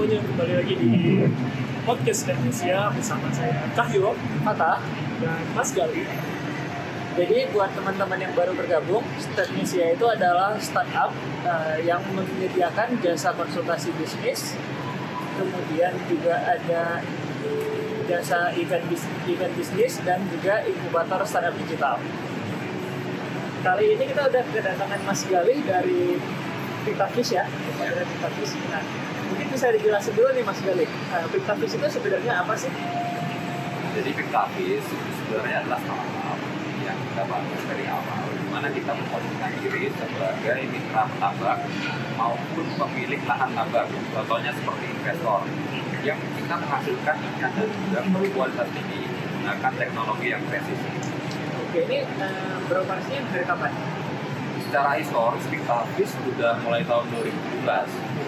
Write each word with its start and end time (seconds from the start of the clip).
semuanya 0.00 0.24
kembali 0.32 0.54
lagi 0.64 0.74
di 0.80 0.92
podcast 1.84 2.24
Indonesia 2.24 2.88
bersama 2.88 3.28
saya 3.36 3.68
Cahyo, 3.76 4.16
Kata, 4.48 4.80
dan 5.20 5.44
Mas 5.52 5.76
Gali. 5.76 6.08
jadi 7.20 7.52
buat 7.52 7.68
teman-teman 7.76 8.16
yang 8.16 8.32
baru 8.32 8.56
bergabung, 8.56 9.04
Startnesia 9.20 9.92
itu 9.92 10.08
adalah 10.08 10.56
startup 10.56 11.12
eh, 11.44 11.84
yang 11.84 12.00
menyediakan 12.16 12.96
jasa 13.04 13.36
konsultasi 13.36 13.92
bisnis, 14.00 14.56
kemudian 15.36 15.92
juga 16.08 16.48
ada 16.48 17.04
jasa 18.08 18.56
event 18.56 18.88
bis- 18.88 19.12
event 19.28 19.52
bisnis 19.52 20.00
dan 20.00 20.24
juga 20.32 20.64
inkubator 20.64 21.28
startup 21.28 21.52
digital. 21.60 22.00
Kali 23.60 24.00
ini 24.00 24.08
kita 24.08 24.32
udah 24.32 24.42
kedatangan 24.48 25.00
Mas 25.04 25.28
Gali 25.28 25.60
dari 25.60 26.16
Pictafish 26.88 27.36
ya, 27.36 27.44
dari 27.76 28.00
Pictafish. 28.08 28.56
Nah, 28.72 29.09
mungkin 29.30 29.46
bisa 29.54 29.70
dijelasin 29.70 30.12
dulu 30.18 30.28
nih 30.34 30.42
Mas 30.42 30.60
Gali, 30.66 30.86
uh, 30.86 31.26
Pictafish 31.30 31.74
itu 31.78 31.86
sebenarnya 31.86 32.42
apa 32.42 32.54
sih? 32.58 32.70
Jadi 33.90 34.10
Pictafis 34.14 34.84
itu 34.84 35.10
sebenarnya 35.22 35.66
adalah 35.66 35.80
startup 35.82 36.38
yang 36.82 36.98
kita 37.10 37.22
bangun 37.26 37.60
dari 37.70 37.84
awal, 37.86 38.22
di 38.34 38.48
mana 38.50 38.68
kita 38.74 38.92
memposisikan 38.94 39.52
diri 39.62 39.90
sebagai 39.94 40.62
mitra 40.70 41.02
petambak 41.06 41.58
maupun 42.18 42.66
pemilik 42.74 43.20
lahan 43.26 43.50
tambak. 43.54 43.86
Contohnya 44.10 44.50
seperti 44.54 44.84
investor 44.90 45.40
yang 46.00 46.18
kita 46.34 46.54
menghasilkan 46.56 47.16
ikan 47.18 47.50
dan 47.54 47.68
udang 47.68 48.06
berkualitas 48.14 48.68
tinggi 48.72 49.10
menggunakan 49.50 49.72
teknologi 49.74 50.26
yang 50.30 50.42
presisi. 50.46 50.90
Oke, 51.66 51.80
ini 51.90 51.98
uh, 52.22 52.56
beroperasinya 52.70 53.20
dari 53.34 53.46
kapan? 53.46 53.72
Secara 54.70 54.90
historis 55.02 55.44
Pictafis 55.50 56.10
sudah 56.14 56.62
mulai 56.62 56.86
tahun 56.86 57.10
2017, 57.10 57.66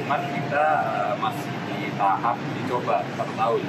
cuman 0.03 0.21
kita 0.35 0.67
eh, 0.83 1.15
masih 1.23 1.53
di 1.71 1.95
tahap 1.95 2.37
dicoba 2.59 3.07
satu 3.15 3.33
tahun. 3.39 3.63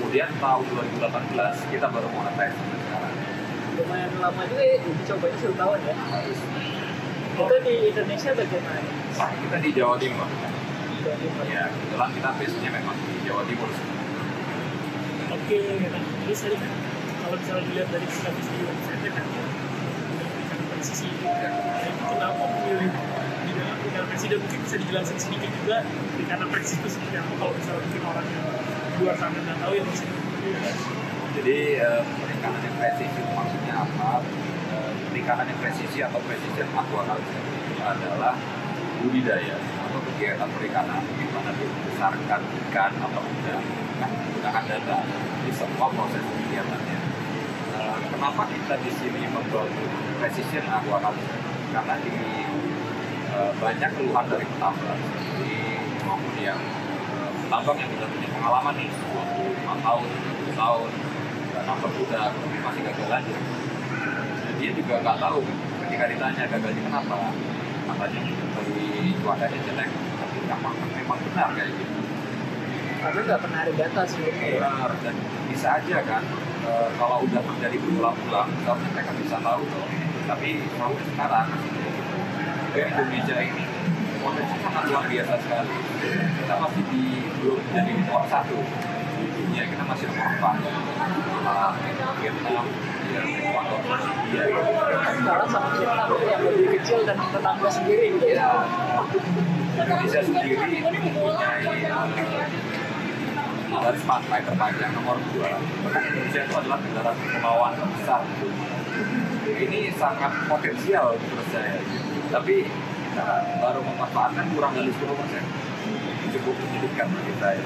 Kemudian 0.00 0.30
tahun 0.40 0.64
2018 0.96 1.72
kita 1.76 1.86
baru 1.92 2.08
monetize 2.08 2.56
sekarang. 2.56 3.14
Lumayan 3.76 4.12
lama 4.18 4.42
juga 4.48 4.64
ya, 4.64 4.76
dicobanya 4.80 5.36
satu 5.36 5.54
tahun 5.60 5.78
ya. 5.84 5.94
Itu 7.36 7.56
di 7.60 7.74
Indonesia 7.92 8.30
bagaimana? 8.32 8.80
Nah, 9.20 9.30
kita 9.36 9.56
di 9.60 9.70
Jawa 9.76 9.94
Timur. 10.00 10.28
Jadi, 11.00 11.26
Ya, 11.48 11.64
kebetulan 11.72 12.10
kita 12.12 12.28
base-nya 12.36 12.70
memang 12.72 12.96
di 12.96 13.14
Jawa 13.24 13.42
Timur. 13.44 13.70
Oke, 15.30 15.56
nah, 15.64 15.76
ini 15.76 15.86
kan 15.88 16.72
kalau 17.20 17.36
misalnya 17.36 17.62
dilihat 17.70 17.88
dari 17.94 18.08
status 18.10 18.46
di 18.50 18.58
website 18.66 19.02
kan 19.14 19.24
memberikan 19.28 20.60
presisi 20.74 21.06
itu 21.06 21.24
kan. 21.28 21.52
Nah, 21.54 22.04
kenapa 22.10 22.42
memilih 22.58 22.90
tinggal 23.90 24.06
presiden 24.06 24.38
mungkin 24.38 24.60
bisa 24.62 24.76
dijelasin 24.78 25.18
sedikit 25.18 25.50
juga 25.58 25.82
karena 26.30 26.46
presisi 26.46 26.78
itu 26.78 26.88
seperti 26.94 27.16
apa 27.18 27.32
kalau 27.42 27.52
misalnya 27.58 27.82
mungkin 27.82 28.02
orang 28.06 28.26
yang 28.30 28.46
luar 29.02 29.16
sana 29.18 29.38
nggak 29.42 29.58
tahu 29.58 29.72
ya 29.74 29.82
mas. 29.82 30.00
Jadi 31.34 31.58
eh, 31.82 32.02
perikanan 32.22 32.60
yang 32.62 32.76
presisi 32.78 33.20
maksudnya 33.34 33.74
apa? 33.82 34.10
Eh, 34.70 34.92
perikanan 35.10 35.44
yang 35.50 35.58
presisi 35.58 35.98
atau 36.06 36.22
precision 36.22 36.70
aquaculture 36.70 37.42
itu 37.66 37.82
adalah 37.82 38.38
budidaya 39.02 39.58
atau 39.58 40.00
kegiatan 40.06 40.48
perikanan 40.54 41.02
di 41.18 41.26
mana 41.34 41.50
dibesarkan 41.50 42.40
ikan 42.46 42.92
atau 42.94 43.22
udang 43.26 43.64
dengan 43.66 44.10
menggunakan 44.22 44.64
data 44.70 44.98
di 45.42 45.50
semua 45.50 45.90
proses 45.90 46.22
kegiatannya. 46.22 46.98
Eh, 47.74 47.96
kenapa 48.06 48.46
kita 48.54 48.74
di 48.86 48.90
sini 48.94 49.26
membangun 49.26 49.90
precision 50.22 50.62
aquaculture? 50.70 51.42
Karena 51.74 51.94
di 52.02 52.10
banyak 53.60 53.90
keluhan 53.96 54.24
dari 54.28 54.44
petambak, 54.46 54.98
jadi 55.36 55.56
maupun 56.04 56.34
yang 56.40 56.60
eh, 57.14 57.30
petambak 57.46 57.76
yang 57.80 57.90
sudah 57.96 58.08
punya 58.08 58.28
pengalaman 58.32 58.74
nih 58.78 58.88
25 58.90 59.86
tahun, 59.86 60.04
30 60.48 60.62
tahun, 60.62 60.90
dan 61.50 61.62
nambah 61.66 61.90
tapi 61.92 62.56
masih 62.64 62.82
gagal 62.86 63.08
lanjut. 63.10 63.38
Dan 64.40 64.54
dia 64.58 64.70
juga 64.72 64.94
nggak 65.04 65.18
tahu 65.20 65.38
ketika 65.86 66.04
ditanya 66.08 66.42
gagalnya 66.48 66.82
kenapa, 66.86 67.18
katanya 67.90 68.20
dari 68.56 69.14
cuacanya 69.20 69.58
jelek, 69.66 69.90
tapi 69.92 70.38
memang 70.46 70.76
memang 70.94 71.18
benar 71.30 71.48
kayak 71.56 71.70
gitu. 71.74 72.00
Tapi 73.00 73.18
nggak 73.24 73.40
pernah 73.40 73.58
ada 73.64 73.72
data 73.72 74.00
sebelumnya 74.04 74.46
ya. 74.46 74.60
Benar, 74.60 74.92
dan 75.00 75.16
bisa 75.48 75.68
aja 75.80 75.98
kan 76.04 76.22
e, 76.68 76.72
kalau 77.00 77.24
udah 77.24 77.40
terjadi 77.40 77.76
berulang-ulang, 77.80 78.48
seharusnya 78.60 78.90
mereka 78.92 79.12
bisa 79.16 79.36
tahu 79.40 79.62
tuh. 79.72 79.86
Tapi 80.28 80.48
sampai 80.76 81.04
sekarang 81.10 81.48
di 82.80 82.88
Indonesia 82.88 83.36
ini 83.44 83.64
potensi 84.24 84.56
sangat 84.64 84.84
luar 84.88 85.04
biasa 85.04 85.34
sekali. 85.36 85.74
Kita 86.40 86.54
masih 86.56 86.82
di 86.88 87.04
belum 87.40 87.60
jadi 87.76 87.92
nomor 88.00 88.24
satu 88.24 88.56
di 89.20 89.24
dunia, 89.36 89.64
kita 89.68 89.84
masih 89.84 90.04
nomor 90.08 90.28
empat. 90.40 90.56
Malah 91.44 91.72
Vietnam, 92.20 92.64
ya, 93.12 93.20
Ekuador, 93.20 93.80
India. 93.84 94.44
Sekarang 95.12 95.48
sama 95.52 95.68
Vietnam 95.76 96.08
yang 96.24 96.40
lebih 96.40 96.68
kecil 96.80 97.00
dan 97.04 97.16
tetangga 97.20 97.68
sendiri 97.68 98.04
gitu 98.16 98.26
ya. 98.32 98.48
Ya, 99.76 99.82
Indonesia 99.84 100.20
sendiri 100.24 100.56
mempunyai 100.80 101.68
garis 103.70 104.04
pantai 104.04 104.40
terpanjang 104.44 104.92
nomor 104.96 105.16
dua. 105.32 105.52
Indonesia 105.84 106.40
itu 106.48 106.54
adalah 106.56 106.78
negara 106.80 107.12
kepulauan 107.12 107.72
besar. 107.92 108.24
Ini 109.50 109.80
sangat 109.96 110.32
potensial 110.48 111.16
menurut 111.16 111.48
saya. 111.52 111.80
Tapi 112.30 112.62
kita 113.10 113.26
baru 113.58 113.82
memanfaatkan 113.82 114.46
kurang 114.54 114.72
dari 114.78 114.86
10 114.86 115.18
persen. 115.18 115.42
Cukup 116.30 116.54
menyedihkan 116.62 117.10
bagi 117.10 117.34
saya. 117.42 117.64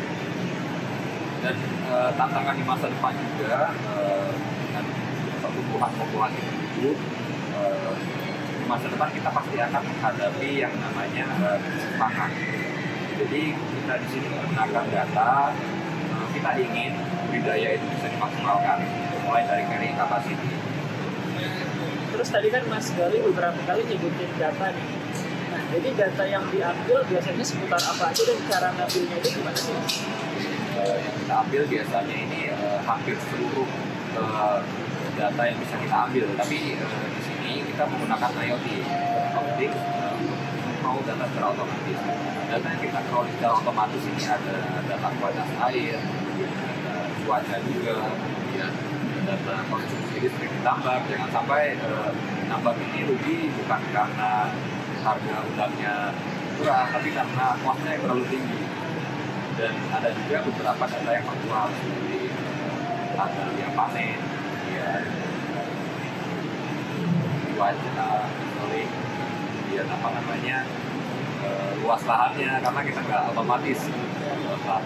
Dan 1.44 1.56
eh, 1.92 2.10
tantangan 2.16 2.56
di 2.56 2.64
masa 2.64 2.88
depan 2.88 3.12
juga 3.12 3.76
eh, 3.76 4.32
dengan 4.64 4.84
pertumbuhan 5.44 5.92
populasi 6.00 6.40
penduduk 6.40 6.96
eh, 7.52 7.92
di 8.56 8.64
masa 8.64 8.88
depan 8.88 9.12
kita 9.12 9.28
pasti 9.28 9.56
akan 9.60 9.82
menghadapi 9.84 10.50
yang 10.56 10.72
namanya 10.80 11.28
eh, 11.44 11.58
krisis 11.60 11.92
pangan. 12.00 12.32
Jadi 13.20 13.42
kita 13.52 13.94
di 14.00 14.08
sini 14.08 14.26
menggunakan 14.32 14.84
data, 14.88 15.52
eh, 16.08 16.26
kita 16.32 16.50
ingin 16.64 16.92
budidaya 17.28 17.68
itu 17.76 17.84
bisa 17.92 18.08
dimaksimalkan, 18.08 18.78
mulai 19.28 19.44
dari 19.44 19.68
carrying 19.68 19.96
capacity. 20.00 20.63
Terus 22.14 22.30
tadi 22.30 22.46
kan 22.46 22.62
Mas 22.70 22.94
Gali 22.94 23.18
beberapa 23.18 23.58
kali 23.66 23.82
nyebutin 23.90 24.30
data 24.38 24.70
nih. 24.70 24.86
Nah, 25.50 25.62
jadi 25.74 25.88
data 25.98 26.22
yang 26.30 26.46
diambil 26.46 27.02
biasanya 27.10 27.42
seputar 27.42 27.82
apa 27.82 28.14
aja 28.14 28.22
dan 28.22 28.38
cara 28.46 28.68
ngambilnya 28.78 29.16
itu 29.18 29.28
gimana 29.34 29.58
sih? 29.58 29.74
Eh, 30.78 30.98
yang 31.02 31.14
kita 31.18 31.34
ambil 31.42 31.62
biasanya 31.66 32.14
ini 32.14 32.40
eh, 32.54 32.78
hampir 32.86 33.18
seluruh 33.18 33.66
eh, 34.14 34.58
data 35.18 35.42
yang 35.42 35.58
bisa 35.58 35.74
kita 35.74 35.96
ambil, 36.06 36.26
tapi 36.38 36.78
eh, 36.78 37.06
di 37.18 37.20
sini 37.26 37.52
kita 37.66 37.82
menggunakan 37.82 38.30
IoT, 38.30 38.66
optik, 39.34 39.72
eh, 39.74 40.14
mau 40.86 40.98
data 41.02 41.24
secara 41.26 41.46
otomatis. 41.50 41.98
Data 42.46 42.66
yang 42.70 42.82
kita 42.82 42.98
peroleh 43.10 43.30
secara 43.34 43.54
otomatis 43.58 44.02
ini 44.06 44.22
ada 44.22 44.56
data 44.86 45.08
kualitas 45.18 45.50
air, 45.66 45.98
ada 45.98 46.94
cuaca 47.26 47.56
juga, 47.66 47.96
data 49.24 49.54
konsumsi 49.72 50.16
listrik 50.20 50.50
di 50.52 50.60
tambak. 50.60 51.02
Jangan 51.08 51.30
sampai 51.32 51.74
eh, 51.80 52.10
tambak 52.48 52.76
ini 52.78 53.00
rugi 53.08 53.38
bukan 53.60 53.80
karena 53.90 54.52
harga 55.04 55.36
udangnya 55.52 55.94
murah, 56.56 56.86
tapi 56.92 57.08
karena 57.12 57.46
kosnya 57.60 57.90
yang 57.92 58.02
terlalu 58.04 58.24
tinggi 58.30 58.62
dan 59.54 59.74
ada 59.92 60.10
juga 60.12 60.36
beberapa 60.48 60.84
data 60.86 61.10
yang 61.12 61.26
manual 61.28 61.66
seperti 61.78 62.20
tanggal 63.14 63.50
yang 63.54 63.72
panen, 63.78 64.18
ya 64.74 64.90
cuaca, 67.54 68.10
historik, 68.26 68.88
kemudian 68.90 69.86
apa 69.86 70.08
namanya 70.10 70.56
eh, 71.44 71.70
luas 71.82 72.02
lahannya 72.02 72.52
karena 72.58 72.80
kita 72.82 73.00
nggak 73.04 73.22
otomatis 73.30 73.80
lahan. 74.64 74.84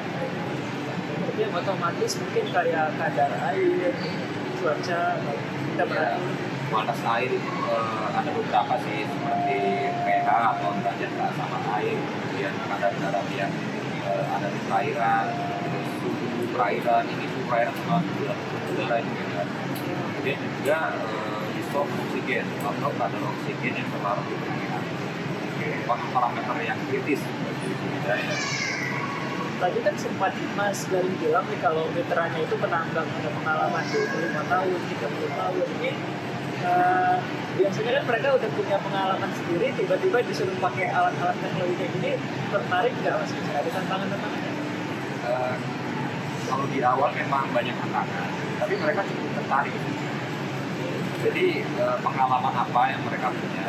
Jadi 1.39 1.55
yang 1.55 1.63
otomatis 1.63 2.19
mungkin 2.19 2.51
kayak 2.51 2.99
kadar 2.99 3.31
air, 3.55 3.95
cuaca, 4.59 5.03
kita 5.23 5.79
Ya, 5.79 5.87
perhatiin. 5.87 6.35
kualitas 6.67 7.01
air 7.15 7.31
eh, 7.31 8.07
ada 8.11 8.31
beberapa 8.35 8.75
sih 8.83 9.07
seperti 9.07 9.59
pH 10.03 10.29
atau 10.35 10.75
derajat 10.83 11.11
keasaman 11.15 11.63
air, 11.79 11.95
kemudian 11.95 12.55
kadar 12.67 12.91
garam 12.91 13.27
yang 13.39 13.55
eh, 14.03 14.25
ada 14.35 14.51
di 14.51 14.61
perairan, 14.67 15.27
terus 15.63 15.89
suhu 16.03 16.43
perairan, 16.59 17.05
ini 17.07 17.25
suhu 17.31 17.47
perairan 17.47 17.75
sama 17.87 18.03
udara 18.75 18.99
juga 18.99 19.25
kan. 19.39 19.47
Kemudian 20.19 20.39
juga 20.43 20.79
eh, 20.91 21.43
di 21.55 21.63
stop 21.71 21.87
oksigen 21.87 22.47
atau 22.67 22.91
kadar 22.99 23.23
oksigen 23.23 23.79
yang 23.79 23.89
terlarut 23.95 24.27
di 24.27 24.35
perairan. 24.43 24.85
Merupakan 25.55 26.09
parameter 26.11 26.57
yang 26.67 26.79
kritis 26.91 27.23
bagi 27.23 27.71
budidaya. 27.79 28.35
Tadi 29.59 29.79
kan 29.83 29.95
sempat 29.99 30.31
Mas 30.55 30.87
Gali 30.87 31.11
bilang 31.19 31.43
nih 31.51 31.59
kalau 31.59 31.91
miteranya 31.91 32.39
itu 32.39 32.55
penambang 32.63 33.11
ada 33.11 33.31
pengalaman 33.35 33.83
25 33.91 34.47
tahun, 34.47 34.79
30 34.87 35.35
tahun. 35.35 35.67
Ini 35.83 35.91
eh, 36.63 37.17
biasanya 37.59 37.91
kan 37.99 38.05
mereka 38.07 38.29
udah 38.39 38.51
punya 38.55 38.77
pengalaman 38.79 39.31
sendiri, 39.35 39.75
tiba-tiba 39.75 40.19
disuruh 40.23 40.55
pakai 40.63 40.95
alat-alat 40.95 41.35
teknologi 41.43 41.75
kayak 41.75 41.91
gini, 41.99 42.13
tertarik 42.55 42.95
nggak 43.03 43.15
Mas? 43.19 43.31
Ada 43.35 43.71
tantangan-tantangannya? 43.83 44.53
eh, 45.27 45.55
kalau 46.47 46.65
di 46.71 46.79
awal 46.81 47.11
memang 47.11 47.51
banyak 47.51 47.75
tantangan, 47.83 48.31
tapi 48.63 48.75
mereka 48.79 49.01
cukup 49.11 49.31
tertarik. 49.43 49.75
Jadi 51.19 51.47
eh, 51.67 51.97
pengalaman 51.99 52.55
apa 52.55 52.83
yang 52.95 53.03
mereka 53.03 53.35
punya, 53.35 53.69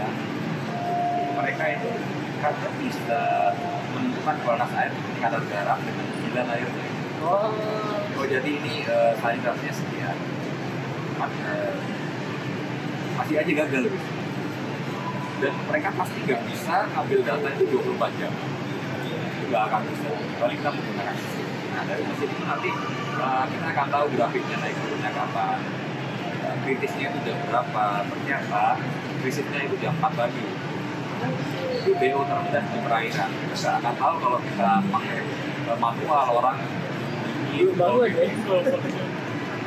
mereka 1.34 1.64
itu 1.82 1.92
kadang 2.40 2.76
bisa 2.80 3.22
menentukan 3.92 4.36
kualitas 4.44 4.72
air 4.80 4.92
ada 5.20 5.40
garam 5.44 5.80
dengan 5.84 6.06
sembilan 6.16 6.48
airnya. 6.56 6.86
Oh, 7.20 7.52
Oh 8.20 8.26
jadi 8.28 8.52
ini 8.52 8.84
uh, 8.84 9.16
sanitasinya 9.20 9.74
sekian. 9.76 10.18
Mas- 11.20 11.44
eh, 11.44 11.76
masih 13.16 13.36
aja 13.40 13.52
gagal 13.64 13.84
gitu. 13.92 14.00
Dan 15.40 15.54
mereka 15.68 15.90
pasti 15.96 16.20
nggak 16.28 16.42
bisa 16.48 16.76
ngambil 16.96 17.20
data 17.24 17.48
itu 17.56 17.64
24 17.80 18.20
jam. 18.20 18.32
Nggak 19.48 19.62
akan 19.72 19.82
bisa. 19.88 20.10
Paling 20.40 20.58
kita 20.60 20.70
menggunakan 20.72 21.16
mesin. 21.16 21.48
Nah 21.76 21.84
dari 21.88 22.04
mesin 22.08 22.28
itu 22.28 22.44
nanti 22.44 22.72
eh, 23.20 23.46
kita 23.52 23.68
akan 23.72 23.88
tahu 23.88 24.06
grafiknya 24.16 24.58
naik 24.64 24.76
turunnya 24.80 25.12
kapan. 25.16 25.60
Eh, 26.44 26.56
kritisnya 26.68 27.06
itu 27.12 27.20
jam 27.24 27.38
berapa. 27.48 27.88
Ternyata 28.04 28.64
krisisnya 29.24 29.60
itu 29.64 29.76
jam 29.80 29.96
4 30.00 30.12
pagi. 30.12 30.48
Itu 31.80 31.92
BO 31.96 32.20
terendah 32.28 32.64
di 32.68 32.80
perairan. 32.84 33.30
Nggak 33.56 33.74
akan 33.80 33.94
tahu 33.96 34.16
kalau 34.20 34.40
kita 34.44 34.70
pakai 34.92 35.18
eh, 35.70 35.78
manual 35.80 36.28
orang 36.40 36.58
Belum 37.50 37.76
baru 37.76 37.98
aja 38.04 38.22
ya. 38.24 38.36
Kalau 38.44 38.62
kalau- 38.64 39.18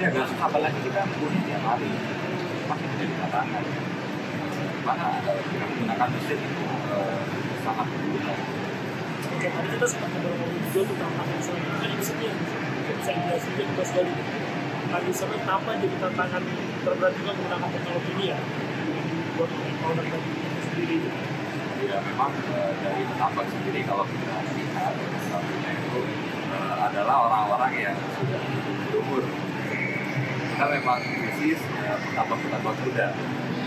ya 0.01 0.07
nggak 0.11 0.27
susah 0.27 0.47
apalagi 0.51 0.81
kita 0.83 1.01
punya 1.15 1.41
tiap 1.47 1.63
hari 1.63 1.91
pasti 2.67 2.85
menjadi 2.91 3.15
tantangan 3.23 3.65
mana 4.83 5.07
eh, 5.23 5.43
kita 5.47 5.65
menggunakan 5.71 6.09
mesin 6.11 6.39
itu 6.43 6.63
eh, 6.91 7.19
sangat 7.63 7.87
berguna 7.87 8.35
Oke, 9.33 9.47
tadi 9.47 9.69
kita 9.71 9.87
sempat 9.87 10.11
ngomongin 10.19 10.61
juga 10.75 10.81
tuh 10.91 10.97
tantangan 10.99 11.39
sih 11.39 11.55
yang 11.55 11.95
bisa 11.99 12.13
dijelasin 12.19 13.53
juga 13.55 13.85
sekali. 13.87 14.13
Lagi 14.93 15.11
seru 15.15 15.35
kenapa 15.39 15.71
jadi 15.79 15.97
tantangan 16.03 16.43
terberat 16.83 17.13
juga 17.17 17.31
menggunakan 17.39 17.69
teknologi 17.71 18.11
ini 18.19 18.25
ya 18.35 18.39
buat 19.39 19.51
owner 19.87 20.07
sendiri. 20.67 20.97
Ya 21.93 22.01
memang 22.01 22.33
eh, 22.33 22.73
dari 22.81 23.05
tambak 23.21 23.47
sendiri 23.53 23.85
kalau 23.85 24.09
kita 24.09 24.33
lihat 24.57 25.23
satunya 25.29 25.71
itu 25.77 26.01
eh, 26.49 26.75
adalah 26.81 27.17
orang-orang 27.29 27.73
yang 27.77 27.97
sudah 28.17 28.41
berumur. 28.89 29.25
Kita 30.53 30.65
memang 30.73 31.01
krisis 31.05 31.61
eh, 31.61 31.97
petambak-petambak 32.01 32.75
muda. 32.81 33.09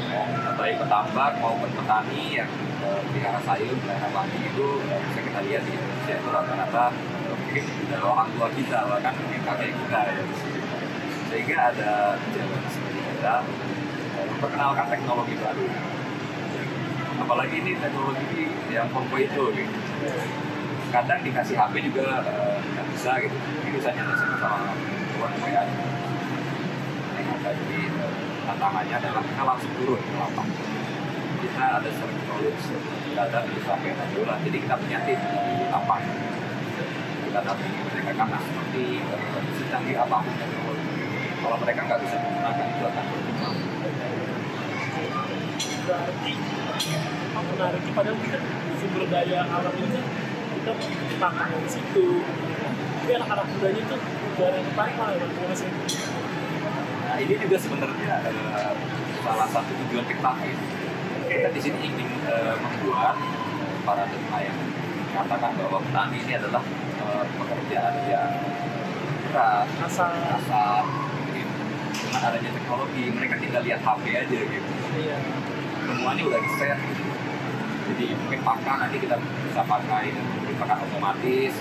Mau 0.06 0.25
baik 0.57 0.75
petambak 0.81 1.33
maupun 1.44 1.69
petani 1.75 2.39
yang 2.39 2.50
pelihara 3.12 3.42
sayur 3.42 3.74
pelihara 3.74 4.10
padi 4.13 4.38
itu 4.48 4.68
bisa 4.80 5.19
kita 5.25 5.39
lihat 5.50 5.62
di 5.66 5.72
Indonesia 5.75 6.13
itu 6.16 6.30
rata-rata 6.30 6.86
mungkin 7.25 7.66
dari 7.89 8.06
orang 8.06 8.30
tua 8.38 8.48
kita 8.54 8.80
bahkan 8.86 9.13
mungkin 9.18 9.42
kakek 9.44 9.74
kita 9.75 10.00
ya. 10.07 10.24
Sehingga 11.25 11.57
ada 11.74 11.92
challenge 12.31 12.75
bagi 12.80 13.01
kita 13.01 13.36
memperkenalkan 14.16 14.86
teknologi 14.88 15.36
baru 15.42 15.66
apalagi 17.25 17.57
ini 17.57 17.74
teknologi 17.81 18.45
yang 18.69 18.86
4.0 18.94 19.57
gitu. 19.57 19.77
Kadang 20.94 21.25
dikasih 21.25 21.57
HP 21.57 21.74
juga 21.89 22.22
eh, 22.22 22.62
nggak 22.62 22.88
bisa 22.94 23.12
gitu. 23.18 23.33
Ini 23.33 23.69
bisa 23.74 23.89
nyala 23.98 24.13
sama 24.13 24.38
teman 25.10 25.33
saya 25.42 25.62
jadi 27.45 27.81
eh, 27.81 28.13
tantangannya 28.45 28.95
adalah 29.01 29.24
kita 29.25 29.42
langsung 29.42 29.74
turun 29.81 29.98
ke 29.98 30.13
lapangan. 30.13 30.60
Kita 31.42 31.63
ada 31.81 31.89
sering 31.89 32.22
knowledge 32.30 32.66
data 33.18 33.39
di 33.45 33.57
sampai 33.66 33.94
bulan 34.13 34.38
jadi 34.45 34.57
kita 34.62 34.75
punya 34.77 35.00
tim 35.10 35.19
di 35.25 35.66
lapangan. 35.74 36.18
Kita 37.25 37.39
nanti 37.42 37.68
mereka 37.74 38.12
karena 38.13 38.38
seperti 38.38 38.83
eh, 39.01 39.42
secanggih 39.57 39.98
apa 39.98 40.18
pun 40.22 40.36
kalau 41.42 41.57
mereka 41.57 41.81
nggak 41.89 42.00
bisa 42.06 42.16
menggunakan 42.22 42.68
itu 42.69 42.83
akan 42.86 43.04
berkembang 43.10 43.55
Berarti 45.86 46.34
apa 47.36 47.40
menariknya 47.52 47.92
padahal 47.96 48.18
kita 48.19 48.40
sumber 48.80 49.04
daya 49.12 49.40
alam 49.48 49.74
ini 49.75 49.88
kan 49.96 50.06
kita 50.56 50.72
tantangan 51.19 51.60
di 51.62 51.69
situ. 51.69 52.06
Tapi 53.06 53.12
anak-anak 53.22 53.46
mudanya 53.54 53.81
itu 53.86 53.96
udah 54.36 54.50
yang 54.50 54.66
tertarik 54.66 54.94
malah 54.98 55.13
dengan 55.13 55.30
menguasai 55.30 55.72
Nah 57.06 57.16
ini 57.22 57.34
juga 57.38 57.57
sebenarnya 57.62 58.13
eh, 58.28 58.74
salah 59.22 59.48
satu 59.48 59.72
tujuan 59.86 60.06
tektatif. 60.10 60.56
Kita 61.30 61.50
di 61.54 61.62
sini 61.62 61.78
ingin 61.86 62.10
eh, 62.25 62.56
membuat 62.60 63.16
para 63.86 64.04
nelayan 64.10 64.58
katakan 65.16 65.51
bahwa 65.56 65.80
petani 65.80 66.18
ini 66.25 66.34
adalah 66.36 66.63
eh, 67.00 67.25
pekerjaan 67.40 67.96
yang 68.10 68.31
berat, 69.31 69.68
asal 69.86 70.12
kasar, 70.12 70.84
mungkin 70.88 71.48
dengan 71.94 72.22
adanya 72.31 72.51
teknologi 72.51 73.04
mereka 73.13 73.36
tinggal 73.40 73.62
lihat 73.63 73.81
HP 73.86 74.04
aja 74.12 74.40
gitu. 74.50 74.69
Iya. 74.96 75.18
Semuanya 75.86 76.24
udah 76.26 76.40
di 76.42 76.50
set 76.58 76.78
gitu. 76.82 77.04
Jadi 77.86 78.06
mungkin 78.18 78.40
pakan 78.42 78.78
nanti 78.82 78.98
kita 78.98 79.16
bisa 79.22 79.62
pakai 79.62 80.10
pakan 80.58 80.78
otomatis 80.90 81.54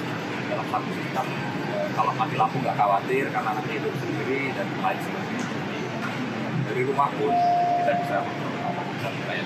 dalam 0.48 0.66
satu 0.72 0.88
sistem. 0.96 1.26
Eh, 1.74 1.88
kalau 1.92 2.12
mati 2.16 2.34
lampu 2.34 2.56
nggak 2.64 2.76
khawatir 2.76 3.24
karena 3.28 3.50
nanti 3.52 3.72
hidup 3.76 3.94
sendiri 4.00 4.42
dan 4.56 4.66
lain 4.80 4.98
sebagainya. 5.04 5.46
Dari 6.64 6.82
rumah 6.88 7.08
pun 7.12 7.32
kita 7.78 7.92
bisa 8.00 8.16
bisa 8.24 9.08
kayak 9.28 9.44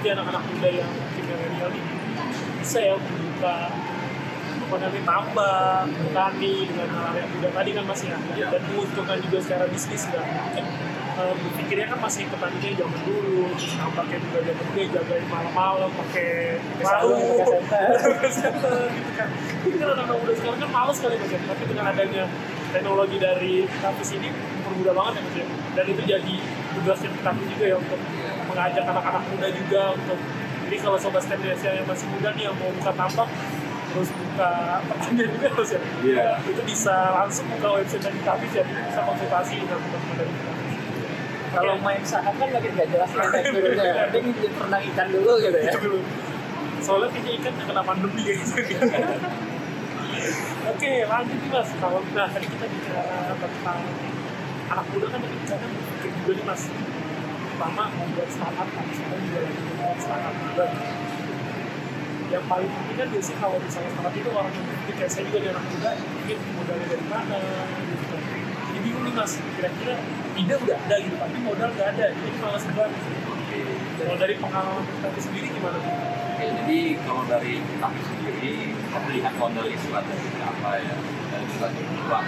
jadi 0.00 0.08
anak-anak 0.18 0.42
muda 0.48 0.68
yang 0.72 0.90
milenial 1.14 1.70
ini 1.70 1.94
bisa 2.58 2.78
ya 2.78 2.94
membuka 2.98 3.70
apa 4.62 4.74
namanya 4.80 5.04
tambang, 5.04 5.86
petani 5.92 6.54
dengan 6.64 6.88
hal 6.96 7.14
yang 7.18 7.30
muda 7.36 7.48
tadi 7.52 7.70
kan 7.76 7.84
masih 7.84 8.06
ya 8.08 8.18
Iya. 8.32 8.46
dan 8.56 8.62
menguntungkan 8.72 9.18
juga 9.20 9.38
secara 9.44 9.64
bisnis 9.68 10.02
kan 10.08 10.24
eh, 11.22 11.34
berpikirnya 11.38 11.86
kan 11.94 11.98
masih 12.02 12.26
petaninya 12.26 12.70
zaman 12.74 13.00
dulu 13.06 13.38
terus 13.54 13.74
tambaknya 13.78 14.18
juga 14.18 14.38
zaman 14.42 14.64
dulu 14.66 14.82
jagain 14.90 15.26
malam-malam 15.30 15.90
pakai 15.94 16.30
sarung, 16.82 17.22
senter. 17.46 17.88
gitu 18.90 19.10
kan. 19.14 19.28
Ini 19.62 19.76
kan 19.78 19.88
anak-anak 19.94 20.16
muda 20.18 20.32
sekarang 20.34 20.58
kan 20.58 20.70
males 20.74 20.98
kali 20.98 21.14
ya 21.14 21.38
tapi 21.46 21.62
dengan 21.70 21.84
adanya 21.94 22.24
teknologi 22.72 23.16
dari 23.20 23.54
Kapis 23.68 24.10
ini 24.18 24.28
mempermudah 24.32 24.94
banget 24.96 25.12
ya 25.14 25.22
mas 25.22 25.34
ya 25.36 25.46
dan 25.78 25.84
itu 25.86 26.02
jadi 26.02 26.34
tugasnya 26.74 27.10
Kapis 27.22 27.46
juga 27.54 27.64
ya 27.68 27.76
untuk 27.78 28.00
mengajak 28.50 28.84
anak-anak 28.84 29.22
muda 29.30 29.48
juga 29.52 29.82
untuk 29.94 30.18
jadi 30.66 30.76
kalau 30.80 30.98
sobat 30.98 31.22
STEM 31.22 31.40
yang 31.44 31.84
masih 31.84 32.06
muda 32.08 32.28
nih 32.32 32.48
yang 32.48 32.56
mau 32.56 32.72
buka 32.72 32.92
tambak 32.96 33.28
terus 33.92 34.08
buka 34.16 34.80
pertanian 34.88 35.28
juga 35.36 35.48
harus 35.52 35.70
ya. 35.76 35.80
Iya. 36.00 36.28
itu 36.48 36.62
bisa 36.64 36.96
langsung 37.12 37.44
buka 37.52 37.68
website 37.76 38.02
dari 38.08 38.20
Kapis 38.24 38.50
ya 38.56 38.64
jadi 38.64 38.82
bisa 38.88 39.00
konsultasi 39.04 39.54
dengan 39.60 39.78
teman-teman. 39.84 40.16
dari 40.16 40.32
Kalau 41.52 41.74
main 41.84 42.02
saham 42.02 42.34
kan 42.40 42.48
makin 42.48 42.70
gak 42.72 42.88
jelas 42.88 43.10
ya. 43.12 43.24
Mending 43.28 44.26
renang 44.64 44.82
ikan 44.92 45.08
dulu 45.12 45.32
gitu 45.36 45.58
ya. 45.60 45.72
Soalnya 46.80 47.08
kayaknya 47.12 47.32
ikan 47.38 47.54
kena 47.68 47.82
pandemi 47.84 48.20
kayaknya 48.24 48.44
Oke, 50.62 50.92
lanjut 51.06 51.38
nih 51.38 51.50
mas. 51.50 51.68
Kalau 51.82 52.00
nah 52.14 52.28
tadi 52.30 52.46
kita 52.46 52.66
bicara 52.70 53.34
tentang 53.34 53.78
anak 54.70 54.86
muda 54.94 55.06
kan 55.10 55.18
tadi 55.20 55.36
bicara 55.42 55.64
berpikir 55.66 56.10
juga 56.22 56.32
nih 56.38 56.46
mas. 56.46 56.62
Pertama 57.52 57.82
membuat 57.94 58.28
startup, 58.30 58.68
kan 58.70 58.86
sekarang 58.94 59.22
juga 59.26 59.38
lagi 59.42 59.60
membuat 59.62 59.98
startup 60.00 60.34
juga. 60.38 60.66
Yang 62.32 62.44
paling 62.48 62.70
penting 62.72 62.96
kan 62.96 63.08
biasanya 63.12 63.38
kalau 63.44 63.56
misalnya 63.60 63.90
startup 63.92 64.14
itu 64.16 64.30
orang 64.32 64.54
yang 64.56 64.96
kayak 64.96 65.10
saya 65.10 65.22
juga 65.28 65.38
di 65.38 65.48
anak 65.52 65.64
muda, 65.68 65.90
mungkin 66.00 66.38
modalnya 66.56 66.86
dari 66.88 67.06
mana, 67.10 67.38
gitu 67.82 68.04
kan. 68.06 68.22
Jadi 68.22 68.78
bingung 68.80 68.82
nih 68.82 68.92
mas, 69.12 69.36
kira-kira 69.36 69.94
ide 70.34 70.54
udah 70.56 70.76
ada 70.88 70.96
gitu, 70.96 71.16
tapi 71.20 71.36
modal 71.44 71.68
nggak 71.76 71.88
ada, 71.96 72.06
jadi 72.16 72.38
malas 72.40 72.64
banget. 72.72 73.00
Kalau 74.02 74.16
dari 74.18 74.34
pengalaman 74.40 74.82
kita 74.88 75.20
sendiri 75.20 75.46
gimana? 75.52 75.78
Oke, 75.78 76.44
jadi 76.48 76.78
kalau 77.06 77.22
dari 77.28 77.60
kami 77.60 78.00
sendiri, 78.02 78.52
kita 78.72 78.98
melihat 79.06 79.32
modal 79.36 79.66
itu 79.68 79.88
ada 79.92 80.10
beberapa 80.10 80.68
ya, 80.80 80.96
dan 81.30 81.40
juga 81.46 81.64
ada 81.70 81.80
uang. 81.86 82.26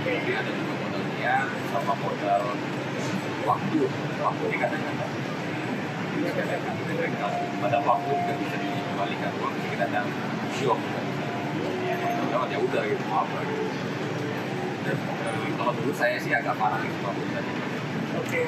Jadi 0.00 0.32
ada 0.32 0.50
juga 0.54 0.72
modalnya 0.80 1.34
sama 1.68 1.94
modal 2.00 2.42
waktu. 3.44 3.80
Waktu 4.20 4.42
ini 4.46 4.56
kadang-kadang 4.56 5.12
pada 7.60 7.78
waktu 7.84 8.10
juga 8.14 8.34
bisa 8.40 8.56
dikembalikan 8.56 9.30
uang, 9.42 9.54
jadi 9.58 9.76
kadang 9.84 10.06
shock. 10.56 10.80
Ya 12.30 12.58
udah 12.58 12.82
gitu, 12.88 13.04
apa 13.10 13.38
gitu. 13.46 13.64
Kalau 14.80 15.72
dulu 15.76 15.92
saya 15.92 16.16
sih 16.16 16.32
agak 16.32 16.56
parah 16.56 16.80
gitu 16.80 17.04
waktu 17.04 17.24
tadi. 17.36 17.52
Oke, 18.16 18.42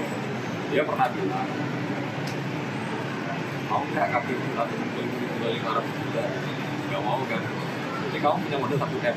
Dia 0.73 0.83
pernah 0.89 1.09
bilang, 1.13 1.49
mau 3.69 3.85
nggak 3.85 4.07
kaki 4.09 4.33
satu 4.57 4.75
juta 4.81 5.47
lima 5.53 5.71
ratus 5.77 5.93
juta 6.01 6.25
nggak 6.89 7.03
mau 7.05 7.21
kan? 7.29 7.43
Jadi 8.09 8.19
kamu 8.25 8.37
punya 8.49 8.57
modal 8.57 8.79
satu 8.81 8.97
m. 8.97 9.17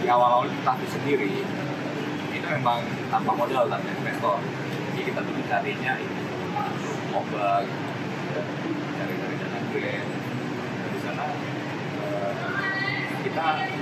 Di 0.00 0.06
awal-awal 0.08 0.52
kita 0.52 0.72
sendiri. 0.92 1.32
Itu 2.36 2.46
memang 2.60 2.84
tanpa 3.08 3.32
modal 3.32 3.64
tanpa 3.72 3.88
investor. 3.88 4.36
Jadi 4.92 5.00
kita 5.08 5.20
tuh 5.24 5.32
carinya 5.48 5.92
itu 5.96 6.22
obat 7.16 7.64
cari-cari 9.00 9.34
dana 9.40 9.60
grant. 9.72 10.08
Di 10.92 10.98
sana 11.00 11.24
eh, 12.04 13.79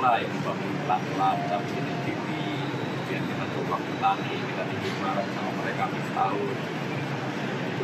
kita 0.00 0.08
mulai 0.08 0.24
membangun 0.24 0.72
pelan-pelan 0.88 1.60
bikin 1.60 1.84
TV 2.08 2.28
kemudian 2.72 3.20
kita 3.20 3.44
coba 3.52 3.76
petani 3.84 4.32
kita 4.48 4.62
bikin 4.72 4.92
bareng 4.96 5.28
sama 5.36 5.50
mereka 5.60 5.84
setahun 5.92 6.48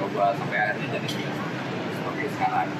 coba 0.00 0.24
sampai 0.32 0.56
akhirnya 0.64 0.88
jadi 0.96 1.08
seperti 1.92 2.24
sekarang 2.32 2.70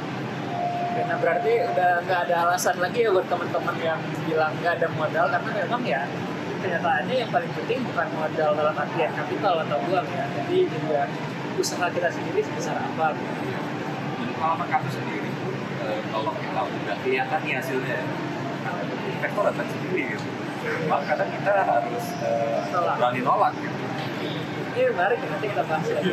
Nah 0.96 1.20
berarti 1.20 1.52
udah 1.68 1.90
nggak 2.08 2.20
ada 2.24 2.36
alasan 2.48 2.80
lagi 2.80 3.04
ya 3.04 3.12
buat 3.12 3.28
teman-teman 3.28 3.76
yang 3.84 4.00
bilang 4.24 4.56
nggak 4.64 4.80
ada 4.80 4.88
modal 4.96 5.28
karena 5.28 5.50
memang 5.52 5.82
ya 5.84 6.02
kenyataannya 6.64 7.14
yang 7.20 7.28
paling 7.28 7.52
penting 7.52 7.84
bukan 7.84 8.08
modal 8.16 8.50
dalam 8.56 8.72
artian 8.72 9.12
kapital 9.12 9.60
atau 9.68 9.76
uang 9.92 10.08
ya. 10.16 10.24
Jadi 10.32 10.64
juga 10.72 11.04
usaha 11.60 11.92
kita 11.92 12.08
sendiri 12.08 12.40
sebesar 12.40 12.80
apa. 12.80 13.12
gitu. 13.12 13.52
Pengalaman 14.40 14.68
kami 14.72 14.88
sendiri 14.88 15.28
pun 15.44 15.52
eh, 15.84 16.00
kalau 16.08 16.32
kita 16.32 16.60
udah 16.64 16.96
kelihatan 17.04 17.40
nih 17.44 17.54
hasilnya 17.60 18.00
investor 19.16 19.42
datang 19.48 19.68
sendiri 19.72 20.02
gitu 20.14 20.28
maka 20.90 21.04
kadang 21.14 21.30
kita 21.30 21.52
harus 21.62 22.04
Tolak. 22.74 22.96
berani 22.98 23.20
nolak 23.22 23.52
gitu 23.58 23.76
Ini 24.76 24.92
menarik 24.92 25.18
ya, 25.24 25.28
nanti 25.32 25.46
kita 25.48 25.64
bahas 25.64 25.88
lagi. 25.88 26.12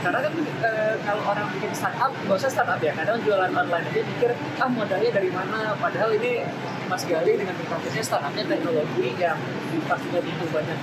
Karena 0.00 0.18
kan 0.24 0.32
eh, 0.64 0.94
kalau 1.04 1.22
orang 1.28 1.46
bikin 1.52 1.72
startup, 1.76 2.08
nggak 2.08 2.40
usah 2.40 2.48
startup 2.48 2.80
ya, 2.80 2.96
kadang 2.96 3.20
jualan 3.20 3.52
online 3.52 3.84
aja 3.84 4.00
mikir, 4.00 4.32
ah 4.56 4.70
modalnya 4.72 5.10
dari 5.12 5.28
mana? 5.28 5.76
Padahal 5.76 6.16
ini 6.16 6.40
Mas 6.88 7.04
Gali 7.04 7.36
dengan 7.36 7.52
profesinya 7.68 8.00
startupnya 8.00 8.48
teknologi 8.48 9.12
yang 9.20 9.36
pastinya 9.84 10.24
butuh 10.24 10.48
banyak 10.56 10.78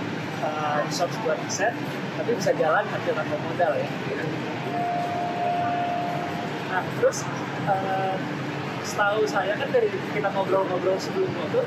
eh, 0.45 0.77
resource 0.85 1.17
buat 1.25 1.41
riset, 1.41 1.73
tapi 2.13 2.31
bisa 2.37 2.53
jalan 2.53 2.85
hasil 2.85 3.13
tanpa 3.17 3.35
modal 3.41 3.73
ya. 3.73 3.89
Nah 6.69 6.81
terus 7.01 7.25
eh, 7.65 8.15
setahu 8.87 9.27
saya 9.27 9.53
kan 9.59 9.67
dari 9.69 9.91
kita 9.91 10.31
ngobrol-ngobrol 10.31 10.95
sebelumnya 10.95 11.43
itu 11.51 11.61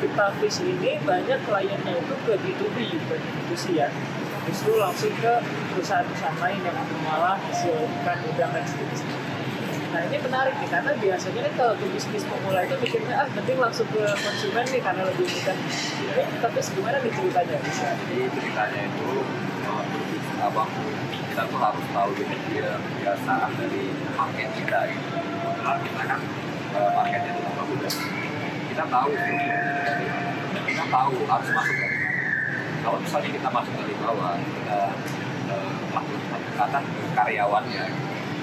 kita 0.00 0.26
fish 0.40 0.64
ini 0.64 0.96
banyak 1.04 1.38
kliennya 1.44 1.92
itu 2.00 2.14
ke 2.24 2.32
B2B 2.40 2.76
bukan 3.04 3.20
B2C 3.20 3.64
ya. 3.76 3.88
Justru 4.44 4.76
langsung 4.76 5.12
ke 5.20 5.40
perusahaan-perusahaan 5.72 6.36
lain 6.40 6.60
yang 6.64 6.76
malah 7.04 7.36
hasil 7.48 7.76
ikan 8.00 8.18
udang 8.32 8.52
dan 8.52 8.64
seterusnya 8.64 9.34
nah 9.94 10.02
ini 10.10 10.18
menarik 10.18 10.58
nih 10.58 10.68
karena 10.74 10.90
biasanya 10.98 11.40
kan 11.46 11.52
kalau 11.54 11.74
ke 11.78 11.86
bisnis 11.94 12.26
pemula 12.26 12.66
itu 12.66 12.74
pikirnya 12.82 13.14
ah 13.14 13.28
penting 13.30 13.58
langsung 13.62 13.86
ke 13.94 14.02
konsumen 14.02 14.66
nih 14.66 14.82
karena 14.82 15.02
lebih 15.06 15.22
mudah. 15.22 15.56
Ini 16.02 16.38
tapi 16.42 16.60
gimana 16.74 16.96
nih 16.98 17.12
ceritanya? 17.14 17.56
Jadi 17.62 18.18
ceritanya 18.34 18.80
itu 18.90 19.10
eh, 19.70 20.42
abang 20.42 20.70
kita 21.30 21.42
tuh 21.46 21.58
harus 21.62 21.86
tahu 21.94 22.10
ini 22.18 22.36
dia 22.50 22.74
kebiasaan 22.74 23.50
dari 23.54 23.84
market 24.18 24.50
kita 24.58 24.78
gitu. 24.90 25.14
Kebetulan 25.14 25.78
kita 25.86 26.02
kan 26.10 26.20
eh, 26.74 26.90
marketnya 26.92 27.30
itu 27.34 27.42
apa 27.46 27.62
udah 27.62 27.92
kita 28.74 28.84
tahu 28.90 29.10
kita 30.66 30.84
tahu 30.90 31.14
harus 31.30 31.48
masuk 31.54 31.76
dari 31.78 31.96
mana. 32.02 32.22
Kalau 32.84 32.98
misalnya 33.00 33.30
kita 33.30 33.48
masuk 33.48 33.74
dari 33.78 33.94
bawah 34.02 34.34
kita 34.34 34.80
eh, 35.54 35.70
melakukan 35.94 36.20
pendekatan 36.34 36.82
ke 36.82 37.02
karyawannya 37.14 37.84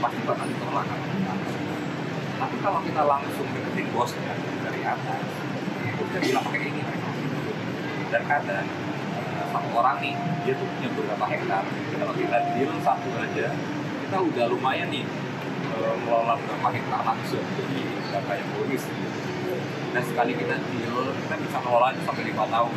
pasti 0.01 0.19
bakal 0.25 0.45
ditolak. 0.47 0.87
Tapi 2.41 2.55
kalau 2.65 2.79
kita 2.81 3.01
langsung 3.05 3.47
deketin 3.53 3.87
bosnya 3.93 4.33
dari 4.65 4.81
atas 4.81 5.23
itu 5.85 6.01
kita 6.09 6.19
bilang 6.25 6.43
pakai 6.47 6.61
ini 6.71 6.81
dan 8.09 8.23
kadang 8.25 8.67
eh, 9.19 9.45
satu 9.51 9.69
orang 9.77 9.97
nih 10.01 10.15
dia 10.47 10.53
tuh 10.57 10.67
punya 10.79 10.89
beberapa 10.95 11.25
hektar. 11.27 11.63
Kalau 11.69 12.13
kita 12.15 12.37
deal 12.55 12.71
satu 12.81 13.09
aja 13.19 13.47
kita 14.07 14.17
udah 14.17 14.45
lumayan 14.49 14.89
nih 14.89 15.05
eh, 15.75 15.93
ngelola 16.01 16.33
beberapa 16.39 16.67
hektar 16.73 17.01
langsung. 17.05 17.45
Jadi 17.59 17.90
nggak 18.11 18.23
kayak 18.27 18.45
bonus 18.55 18.83
dan 19.91 20.03
sekali 20.03 20.31
kita 20.35 20.55
deal 20.59 20.97
kita 21.15 21.35
bisa 21.39 21.57
ngelola 21.63 21.89
sampai 22.03 22.23
lima 22.27 22.45
tahun 22.51 22.73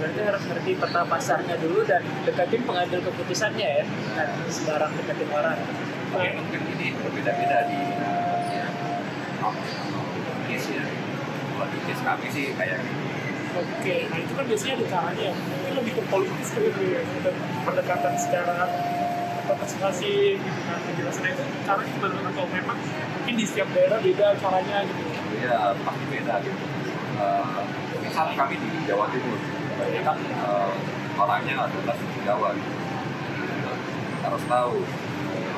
berarti 0.00 0.20
harus 0.24 0.42
ngerti 0.48 0.70
peta 0.80 1.02
pasarnya 1.04 1.56
dulu 1.60 1.84
dan 1.84 2.00
deketin 2.24 2.62
pengambil 2.64 3.00
keputusannya 3.04 3.68
ya 3.80 3.84
dan 4.16 4.28
sembarang 4.48 4.92
deketin 4.96 5.28
orang 5.32 5.60
Oke, 6.10 6.26
mungkin 6.34 6.60
ini 6.74 6.90
berbeda-beda 6.98 7.70
di 7.70 7.78
uh, 8.02 9.54
case 10.50 10.74
ya. 10.74 10.82
Kalau 11.54 11.66
di 11.70 11.78
case 11.86 12.02
kami 12.02 12.26
sih 12.34 12.46
kayak 12.58 12.82
gitu. 12.82 13.02
Oke, 13.62 13.96
nah 14.10 14.18
itu 14.18 14.32
kan 14.34 14.44
biasanya 14.50 14.74
ada 14.74 14.86
caranya 14.90 15.22
ya. 15.30 15.34
Mungkin 15.38 15.72
lebih 15.78 15.92
ke 15.94 16.02
politis 16.10 16.48
gitu 16.50 16.82
ya. 16.82 17.02
Pendekatan 17.62 18.14
secara 18.18 18.66
partisipasi 19.46 20.36
gitu 20.36 20.60
kan. 20.66 20.78
Penjelasan 20.84 21.24
itu 21.30 21.44
cara 21.64 21.82
gimana 21.84 22.18
atau 22.32 22.44
memang 22.50 22.78
mungkin 23.20 23.34
di 23.36 23.44
setiap 23.46 23.68
daerah 23.72 23.98
beda 24.00 24.26
caranya 24.40 24.78
gitu. 24.84 25.02
ya 25.40 25.72
pasti 25.86 26.04
beda 26.10 26.34
gitu. 26.44 26.64
Uh, 27.20 27.62
misal 28.00 28.32
kami 28.32 28.56
di 28.56 28.68
Jawa 28.88 29.12
Timur, 29.12 29.36
ini 29.88 30.00
kan 30.00 30.16
uh, 30.40 30.72
orangnya 31.20 31.68
adalah 31.68 31.94
suku 31.96 32.18
Jawa. 32.24 32.56
Gitu. 32.56 32.72
Harus 34.24 34.42
tahu 34.48 34.74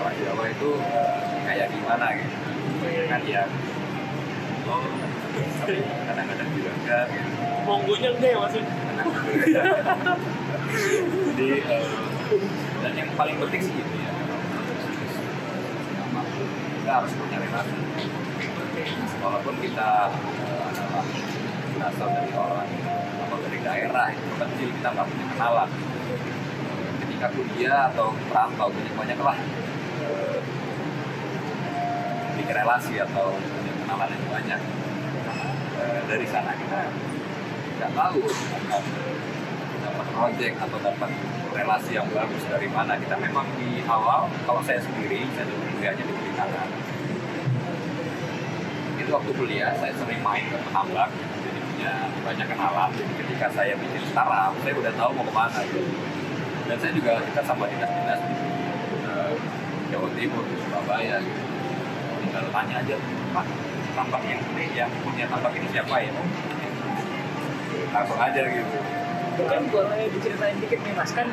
orang 0.03 0.17
Jawa 0.23 0.45
itu 0.51 0.71
uh, 0.79 1.19
kayak 1.47 1.71
gimana 1.71 2.07
gitu. 2.19 2.37
Kan 2.83 3.23
ya, 3.29 3.47
oh, 4.67 4.87
kadang-kadang 6.07 6.49
juga 6.55 6.71
enggak 6.83 7.05
gitu. 7.15 7.31
Monggonya 7.62 8.11
enggak 8.19 8.31
ya 8.31 8.39
maksudnya? 8.43 8.75
Jadi 11.33 11.49
eh, 11.62 11.87
dan 12.92 13.08
yang 13.08 13.16
paling 13.16 13.40
penting 13.40 13.64
sih 13.64 13.72
itu 13.72 13.94
ya 14.04 14.12
kita 16.76 16.92
harus 16.92 17.12
punya 17.16 17.40
relasi. 17.40 17.76
Walaupun 19.16 19.54
kita 19.64 20.12
eh, 20.12 20.61
adalah 20.68 21.04
berasal 21.72 22.08
dari 22.12 22.32
orang 22.37 22.68
atau 23.16 23.37
dari 23.49 23.58
daerah 23.64 24.12
itu 24.12 24.28
kecil 24.37 24.68
kita 24.76 24.88
nggak 24.92 25.06
punya 25.08 25.26
kenalan. 25.32 25.68
Ketika 27.00 27.26
kuliah 27.32 27.88
atau 27.96 28.12
perantau 28.28 28.68
banyak 28.76 29.18
lah 29.25 29.37
eh, 30.04 30.38
bikin 32.37 32.52
relasi 32.61 33.00
atau 33.00 33.40
punya 33.40 33.72
kenalan 33.72 34.08
yang 34.12 34.26
banyak. 34.28 34.61
Eh, 35.80 36.00
dari 36.12 36.26
sana 36.28 36.52
kita 36.61 36.92
nggak 37.80 37.92
tahu 37.96 38.20
dapat 39.80 40.06
project 40.12 40.54
atau 40.61 40.76
dapat 40.76 41.11
relasi 41.52 41.94
yang 41.94 42.09
bagus 42.11 42.42
dari 42.49 42.66
mana 42.73 42.97
kita 42.97 43.16
memang 43.21 43.44
di 43.61 43.85
awal 43.85 44.26
kalau 44.49 44.61
saya 44.64 44.80
sendiri 44.80 45.28
saya 45.37 45.44
dulu 45.47 45.64
kuliahnya 45.76 46.04
di 46.04 46.14
perikanan. 46.16 46.68
Itu 48.97 49.11
waktu 49.12 49.30
kuliah 49.37 49.73
saya 49.76 49.92
sering 49.97 50.21
main 50.25 50.49
ke 50.49 50.59
tambak 50.73 51.12
jadi 51.12 51.61
punya 51.61 51.92
banyak 52.25 52.47
kenalan. 52.49 52.90
Jadi 52.97 53.12
ketika 53.21 53.47
saya 53.52 53.73
bikin 53.76 54.02
startup 54.09 54.52
saya 54.64 54.75
udah 54.75 54.92
tahu 54.97 55.11
mau 55.12 55.25
ke 55.28 55.32
mana 55.32 55.61
gitu. 55.68 55.80
Dan 56.66 56.76
saya 56.80 56.92
juga 56.97 57.12
kita 57.21 57.42
sama 57.44 57.64
dinas-dinas 57.68 58.21
di 58.25 58.37
eh, 59.04 59.32
Jawa 59.92 60.09
Timur 60.16 60.44
di 60.49 60.56
Surabaya 60.56 61.16
gitu. 61.21 61.42
Tinggal 62.25 62.44
tanya 62.49 62.75
aja 62.80 62.97
pak 63.32 63.47
tambak 63.92 64.23
yang 64.25 64.40
ini 64.56 64.66
yang 64.73 64.90
punya 65.04 65.28
tambak 65.28 65.52
ini 65.52 65.68
siapa 65.68 65.94
ya? 66.00 66.12
Langsung 67.92 68.16
aja 68.16 68.40
gitu 68.49 69.01
Mungkin 69.42 69.75
boleh 69.75 70.06
diceritain 70.14 70.54
dikit 70.62 70.78
nih 70.87 70.94
mas 70.94 71.11
kan 71.11 71.26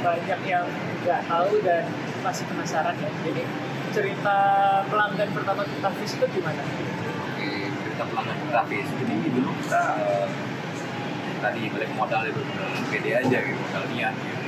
banyak 0.00 0.40
yang 0.48 0.64
nggak 1.04 1.20
tahu 1.28 1.60
dan 1.60 1.84
masih 2.24 2.48
penasaran 2.48 2.96
ya. 2.96 3.10
Jadi 3.28 3.42
cerita 3.92 4.38
pelanggan 4.88 5.28
pertama 5.36 5.62
kita 5.68 5.88
fish 6.00 6.16
itu 6.16 6.26
gimana? 6.32 6.64
Oke, 6.64 7.68
kita 7.68 8.04
pelanggan 8.08 8.38
grafis. 8.48 8.88
Jadi 8.88 9.14
dulu 9.28 9.52
kita 9.60 9.82
eh, 10.00 10.26
tadi 11.44 11.62
balik 11.68 11.92
modal 11.92 12.22
itu 12.24 12.40
pede 12.88 13.10
aja 13.20 13.38
gitu, 13.44 13.58
modal 13.68 13.84
niat 13.92 14.14
gitu. 14.16 14.44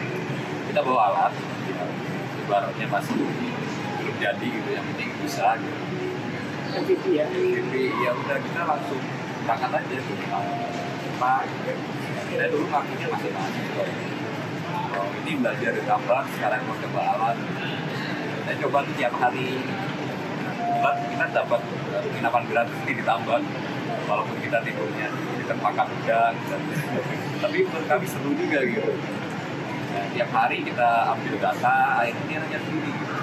Kita 0.73 0.81
bawa 0.81 1.01
alat, 1.13 1.33
ya, 1.69 1.85
ibaratnya 2.41 2.87
masih 2.89 3.21
belum 4.01 4.17
jadi 4.17 4.47
gitu, 4.49 4.69
yang 4.73 4.85
penting 4.97 5.11
bisa 5.21 5.61
gitu. 5.61 5.79
MVP 6.75 7.05
ya. 7.15 7.29
Jadi 7.31 7.85
ya 8.01 8.11
udah 8.17 8.37
kita 8.41 8.61
langsung 8.65 9.03
berangkat 9.45 9.71
aja 9.77 9.97
gitu. 10.01 10.25
Pak, 11.15 11.47
saya 12.35 12.49
dulu 12.51 12.67
ngakunya 12.67 13.07
masih 13.07 13.31
mahasiswa. 13.31 13.85
Oh, 14.95 15.09
ini 15.23 15.33
belajar 15.39 15.73
tambang, 15.87 16.27
sekarang 16.35 16.61
mau 16.67 16.77
coba 16.79 17.01
alat. 17.15 17.37
Saya 18.45 18.57
coba 18.63 18.79
tiap 18.95 19.15
hari. 19.19 19.59
Kebetulan 19.65 20.97
kita 21.09 21.27
dapat 21.33 21.61
penginapan 22.13 22.43
gratis 22.51 22.79
di 22.85 23.05
tambang. 23.07 23.45
Walaupun 24.05 24.37
kita 24.43 24.59
tidurnya 24.61 25.09
di 25.39 25.45
tempat 25.49 25.73
udang. 25.89 26.35
dan- 26.37 26.69
Tapi 27.41 27.57
menurut 27.65 27.87
kami 27.89 28.05
seru 28.05 28.31
juga 28.37 28.61
gitu. 28.65 28.93
Nah, 29.95 30.05
tiap 30.13 30.31
hari 30.35 30.59
kita 30.61 30.89
ambil 31.17 31.35
data, 31.41 31.77
akhirnya 32.03 32.25
dia 32.29 32.39
nanya 32.43 32.59
sendiri. 32.61 32.91
Gitu. 32.93 33.15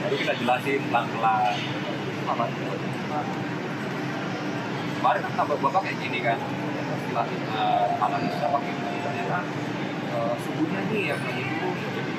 Baru 0.00 0.14
kita 0.18 0.32
jelasin 0.36 0.80
pelan-pelan. 0.90 1.56
Apa? 2.28 2.44
Kemarin 5.00 5.20
kan 5.24 5.32
tambah 5.32 5.56
bapak 5.64 5.80
kayak 5.88 5.96
gini 5.96 6.18
kan. 6.20 6.38
Istilah 7.00 7.26
uh, 7.56 7.88
analisa 8.04 8.46
pakai 8.52 8.72
ternyata 8.76 9.38
uh, 10.12 10.34
suhunya 10.44 10.80
nih 10.92 11.02
yang 11.08 11.20
kayak 11.24 11.36
gitu. 11.40 11.68
Jadi 11.72 12.12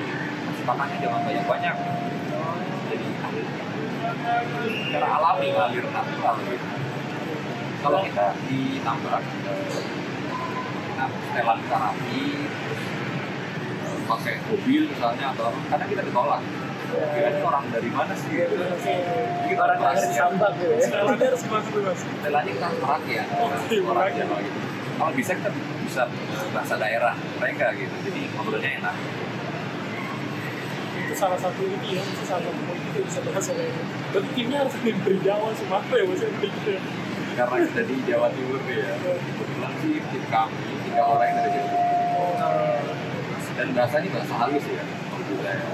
kasih 0.50 0.64
pakannya 0.66 0.96
jangan 0.98 1.20
banyak-banyak. 1.22 1.76
Jadi 2.90 3.06
secara 4.92 5.08
alami 5.18 5.46
ngalir 5.54 5.86
natural 5.88 6.36
gitu 6.42 6.66
kalau 7.82 7.98
kita 8.06 8.26
di 8.46 8.78
tambak 8.86 9.24
eh, 9.42 9.82
kita 10.86 11.04
setelan 11.10 11.58
terapi 11.66 12.24
eh, 13.82 13.98
pakai 14.06 14.34
mobil 14.46 14.82
misalnya 14.86 15.34
atau 15.34 15.50
kadang 15.66 15.88
kita 15.90 16.02
ditolak 16.06 16.42
kira 16.92 17.28
ini 17.30 17.40
orang 17.42 17.64
dari 17.68 17.90
mana 17.90 18.12
sih 18.12 18.28
gitu. 18.30 18.54
Kita 19.48 19.60
Orang 19.60 19.78
rahasia. 19.78 20.20
tambak 20.22 20.52
gitu 20.56 20.72
ya. 20.72 20.78
Setelahnya 20.82 21.26
harus 21.28 21.42
gimana 21.42 21.66
tuh 21.66 21.80
mas? 21.82 22.00
Setelahnya 22.00 22.52
kita 22.52 22.68
merakyat 22.78 23.26
Oh, 23.32 23.48
orang 23.48 23.60
merakyat. 23.88 24.26
Gitu 24.42 24.60
kalau 24.92 25.12
bisa 25.12 25.32
kita 25.34 25.50
bisa 25.82 26.02
bahasa 26.52 26.74
daerah 26.78 27.14
mereka 27.36 27.74
gitu 27.74 27.90
jadi 28.06 28.20
ngobrolnya 28.36 28.70
enak 28.78 28.94
Itu 30.94 31.14
salah 31.16 31.38
satu 31.40 31.58
ini 31.64 31.98
ya, 31.98 32.02
itu 32.04 32.22
salah 32.22 32.44
satu 32.44 32.60
poin 32.62 32.78
itu 32.78 33.00
bisa 33.02 33.20
bahasa 33.24 33.50
kayak 33.50 33.72
gitu. 33.72 33.84
Dan 34.12 34.24
timnya 34.36 34.58
harus 34.62 34.74
dari 34.78 35.18
Jawa 35.18 35.48
Sumatera 35.52 35.96
ya 35.96 36.04
maksudnya 36.06 36.48
ya. 36.70 36.80
karena 37.32 37.54
kita 37.64 37.82
di 37.82 37.96
Jawa 38.04 38.26
Timur 38.30 38.60
ya 38.68 38.92
kebetulan 39.00 39.72
sih 39.80 39.94
tim 40.04 40.24
kami 40.28 40.54
tiga 40.86 41.02
orang 41.02 41.26
yang 41.26 41.36
dari 41.40 41.50
Jawa 41.56 41.66
Timur 41.72 42.32
dan 43.52 43.66
bahasanya 43.74 44.08
bahasa 44.12 44.34
halus 44.38 44.64
ya 44.68 44.84
maksud 44.84 45.38
saya 45.40 45.64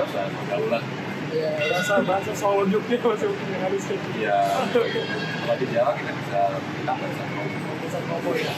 bahasa 0.00 0.20
pergaulan 0.32 0.84
Iya, 1.30 1.46
Bahasa 1.70 2.02
bahasa 2.02 2.32
Solo 2.34 2.66
Jogja 2.66 2.98
masih 2.98 3.30
yang 3.30 3.62
harus 3.62 3.86
kayak 3.86 4.02
gitu. 4.02 4.18
ya 4.18 4.34
kalau 4.66 5.56
di 5.62 5.66
Jawa 5.70 5.94
kita 5.94 6.10
bisa 6.10 6.40
kita 6.58 6.92
bahasa 6.98 7.22
ngomong 7.22 7.78
Bahasa 7.78 7.98
Nopo 8.10 8.30
ya. 8.34 8.50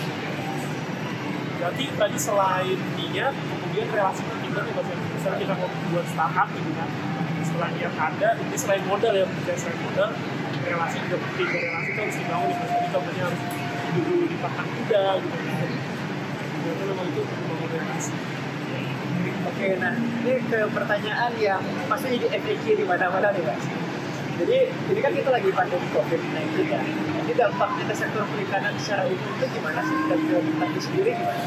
Berarti 1.61 1.85
tadi 1.93 2.17
selain 2.17 2.79
niat, 2.97 3.35
kemudian 3.37 3.87
relasi 3.93 4.23
banget 4.25 4.49
ya 4.49 4.73
mas 4.73 4.89
ya. 4.89 4.97
Misalnya 4.97 5.39
kita 5.45 5.55
mau 5.55 5.69
buat 5.93 6.07
startup 6.09 6.49
gitu 6.49 6.71
kan. 6.73 6.89
Setelah 7.45 7.69
niat 7.77 7.93
ada, 7.93 8.29
ini 8.41 8.57
selain 8.57 8.83
modal 8.89 9.13
ya, 9.15 9.25
bukan 9.29 9.57
selain 9.61 9.81
modal, 9.85 10.09
relasi 10.65 10.97
juga 11.05 11.17
penting. 11.29 11.49
Relasi 11.53 11.89
itu 11.93 12.01
harus 12.01 12.17
dibangun 12.17 12.47
nih 12.49 12.57
mas. 12.57 12.71
Tadi 12.73 12.87
contohnya 12.89 13.23
harus 13.29 13.41
dulu 13.93 14.25
di 14.25 14.37
pakan 14.41 14.67
kuda 14.67 15.03
gitu. 15.21 15.37
Ternyata 16.57 16.83
memang 16.89 17.07
itu 17.13 17.21
membangun 17.21 17.69
relasi. 17.69 18.13
Oke, 19.53 19.69
nah 19.79 19.95
ini 19.95 20.33
ke 20.49 20.59
pertanyaan 20.73 21.33
yang 21.39 21.63
pasti 21.87 22.17
jadi 22.19 22.27
FAQ 22.41 22.65
di 22.73 22.85
mana-mana 22.89 23.29
nih 23.31 23.43
mas. 23.45 23.65
Jadi 24.43 24.59
ini 24.73 25.01
kan 25.05 25.13
kita 25.13 25.31
lagi 25.31 25.51
pandemi 25.53 25.87
COVID-19 25.93 26.67
ya. 26.67 26.81
Ini 27.23 27.33
dampak 27.37 27.71
kita 27.79 27.95
sektor 27.95 28.25
perikanan 28.33 28.75
secara 28.81 29.07
umum 29.07 29.29
itu 29.39 29.47
gimana 29.55 29.81
sih? 29.85 29.97
Dan 30.09 30.21
ke 30.25 30.37
petani 30.41 30.79
sendiri 30.81 31.11
gimana? 31.15 31.45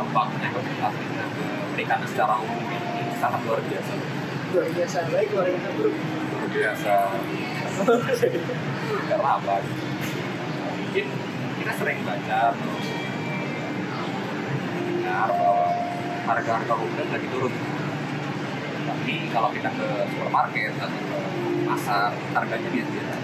dampaknya 0.00 0.48
ke 0.48 0.60
ke 0.64 0.88
perikanan 1.76 2.08
secara 2.08 2.34
umum 2.40 2.64
ini 2.72 3.12
sangat 3.20 3.40
luar 3.44 3.60
biasa 3.60 3.92
Luar 4.50 4.66
biasa 4.74 4.98
baik, 5.12 5.28
luar 5.30 5.46
biasa 5.46 5.68
buruk. 5.78 5.94
luar 5.94 6.48
biasa 6.50 6.94
karena 9.10 9.30
apa 9.38 9.54
mungkin 10.80 11.06
kita 11.60 11.72
sering 11.78 11.98
baca 12.02 12.40
dengar 15.10 15.30
bahwa 15.34 15.66
harga-harga 16.30 16.72
rumput 16.78 17.08
lagi 17.10 17.26
turun. 17.34 17.54
Tapi 18.86 19.14
kalau 19.34 19.50
kita 19.50 19.70
ke 19.74 19.88
supermarket 20.14 20.72
atau 20.78 20.86
ke 21.02 21.18
pasar 21.66 22.10
harganya 22.34 22.68
biasa-biasa 22.70 23.16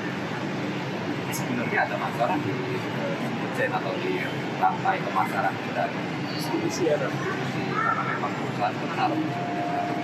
Ini 1.27 1.33
sebenarnya 1.35 1.79
ada 1.87 1.97
masalah 1.99 2.37
di 2.43 2.55
eh, 2.75 3.17
chain 3.55 3.71
atau 3.71 3.95
di 4.03 4.19
rantai 4.59 4.99
pemasaran 4.99 5.55
kita. 5.63 5.85
Distribusi 6.35 6.91
ya, 6.91 6.99
karena 7.01 8.03
memang 8.03 8.33
perusahaan 8.35 8.75
besar 8.77 9.11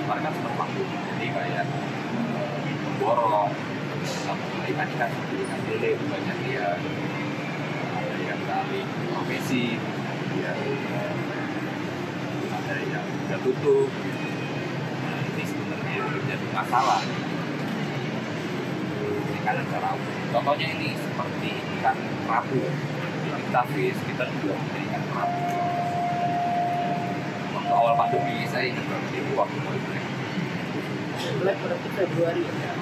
kemarin 0.03 0.23
kan 0.25 0.33
sempat 0.33 0.55
vakum 0.57 0.87
jadi 0.87 1.27
kayak 1.35 1.64
eh, 1.66 2.59
borong 3.03 3.51
ikan 4.71 4.87
ikan 4.87 5.09
seperti 5.11 5.35
ikan 5.45 5.61
lele 5.66 5.90
banyak 5.99 6.38
dia. 6.47 6.68
Ada 7.92 8.14
yang 8.23 8.40
saling 8.47 8.88
profesi 9.11 9.77
dia 10.33 10.53
eh, 10.57 11.32
ada 12.72 12.82
yang 12.88 13.04
udah 13.04 13.38
tutup. 13.44 13.88
Nah, 15.04 15.20
ini 15.37 15.44
sebenarnya 15.44 15.96
menjadi 16.08 16.46
masalah. 16.56 17.00
Perikanan 19.02 19.64
secara 19.68 19.90
umum 19.92 20.22
contohnya 20.32 20.66
ini 20.72 20.96
seperti 20.96 21.50
ikan 21.76 21.96
kerapu 22.24 22.62
di 23.20 23.28
kita 23.28 23.62
fish 23.68 24.00
kita 24.08 24.24
juga 24.40 24.56
punya 24.56 24.80
ikan 24.88 25.02
kerapu 25.12 25.42
waktu 27.52 27.72
awal 27.76 27.94
pandemi 28.00 28.48
saya 28.48 28.72
ingat 28.72 28.85
banget 28.88 29.12
itu 29.20 29.32
waktu 29.37 29.56
mau 29.61 29.76
black 29.76 30.06
Black 31.22 31.58
berarti 31.62 31.88
Februari. 31.94 32.42
Ya. 32.42 32.72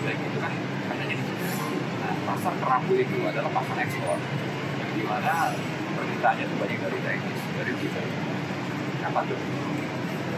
black 0.00 0.18
itu 0.24 0.38
kan 0.40 0.52
katanya 0.88 1.14
di 1.20 1.24
nah, 2.00 2.14
pasar 2.30 2.54
kerapu 2.56 2.92
itu 2.96 3.16
adalah 3.26 3.50
pasar 3.52 3.76
ekspor. 3.82 4.18
Yang 4.78 4.90
di 4.94 5.02
mana 5.04 5.52
permintaannya 5.98 6.44
itu 6.48 6.54
banyak 6.56 6.78
dari 6.80 6.98
Chinese 7.02 7.44
dari 7.58 7.72
kita 7.76 8.00
apa 9.08 9.20
tuh? 9.24 9.40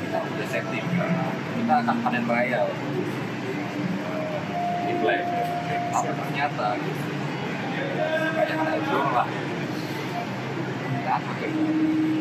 Kita 0.06 0.18
udah 0.22 0.46
safety 0.46 0.78
kita 0.80 1.74
akan 1.86 1.96
panen 2.02 2.24
raya 2.26 2.66
di 4.86 4.94
black 5.02 5.22
tapi 5.90 6.10
ternyata 6.14 6.66
gitu. 6.78 7.02
Kayak 8.34 8.58
ada 8.62 8.78
jual 8.82 9.08
lah. 9.14 9.28
Kita 10.90 11.10
apa 11.18 11.30
kayak 11.38 11.54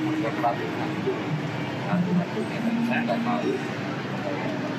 harga 0.05 0.29
kerapu 0.37 0.63
itu 0.65 1.13
satu-satunya 1.89 2.57
dan 2.61 2.75
saya 2.85 2.99
nggak 3.09 3.19
tahu 3.25 3.51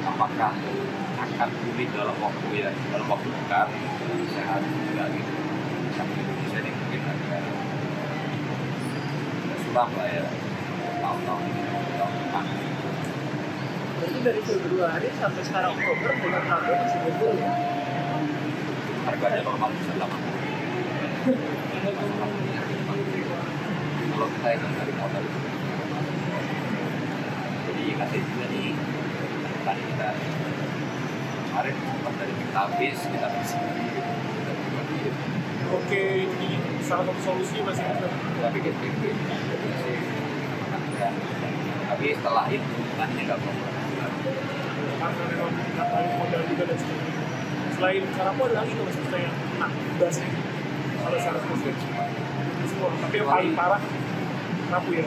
apakah 0.01 0.53
akan 1.21 1.49
pulih 1.51 1.89
dalam 1.91 2.17
waktu 2.19 2.47
ya 2.55 2.71
dalam 2.95 3.07
waktu 3.11 3.29
dekat 3.31 3.69
sehat 4.31 4.63
juga 4.63 5.05
gitu. 5.11 5.35
Tapi 5.91 6.13
Indonesia 6.17 6.59
ini 6.63 6.71
mungkin 6.71 7.01
agak 7.11 7.43
agak 9.43 9.59
suram 9.67 9.91
lah 9.99 10.09
ya 10.09 10.25
Berarti 14.01 14.19
dari 14.23 14.41
Februari 14.47 15.09
sampai 15.19 15.43
sekarang 15.43 15.75
Oktober 15.75 16.11
dengan 16.23 16.43
harga 16.47 16.71
masih 16.71 17.01
betul 17.03 17.35
ya. 17.35 17.51
harganya 19.11 19.41
normal 19.43 19.75
bisa 19.75 19.93
80 19.97 20.07
kalau 24.11 24.29
kita 24.37 24.49
hitung 24.53 24.75
dari 24.77 24.93
modal 25.01 25.23
itu 25.25 25.41
jadi 27.65 27.83
kasih 27.97 28.21
juga 28.21 28.45
nih 28.53 28.71
tadi 29.65 29.83
kita 29.89 30.09
kemarin 31.51 31.75
sempat 31.75 32.15
dari 32.21 32.35
kita 32.39 32.59
habis 32.61 32.99
kita 33.09 33.29
bikin 33.35 33.65
Oke, 35.71 36.27
ini 36.27 36.59
salah 36.83 37.07
satu 37.07 37.23
solusi 37.23 37.63
mas 37.63 37.79
ya. 37.79 37.95
kita 37.95 38.49
bikin 38.51 38.75
bikin 38.75 39.15
tapi 42.01 42.17
setelah 42.17 42.49
itu 42.49 42.65
nggak 42.97 43.39
Karena 44.97 45.25
kita 45.69 45.85
modal 46.17 46.41
juga 46.49 46.65
dan 46.65 46.77
sebagainya. 46.81 47.25
Selain 47.77 48.03
karapo 48.17 48.41
ada 48.49 48.57
lagi 48.65 48.73
nggak 48.73 48.87
mas 48.89 48.97
kita 49.05 49.19
yang 49.21 49.35
kena 49.37 49.69
imbasnya? 49.69 50.29
Kalau 50.97 51.17
secara 51.21 51.39
spesifik 51.45 51.77
semua. 52.65 52.89
Tapi 53.05 53.15
yang 53.21 53.29
paling 53.29 53.53
parah 53.53 53.83
kerapu 54.65 54.91
ya. 54.97 55.05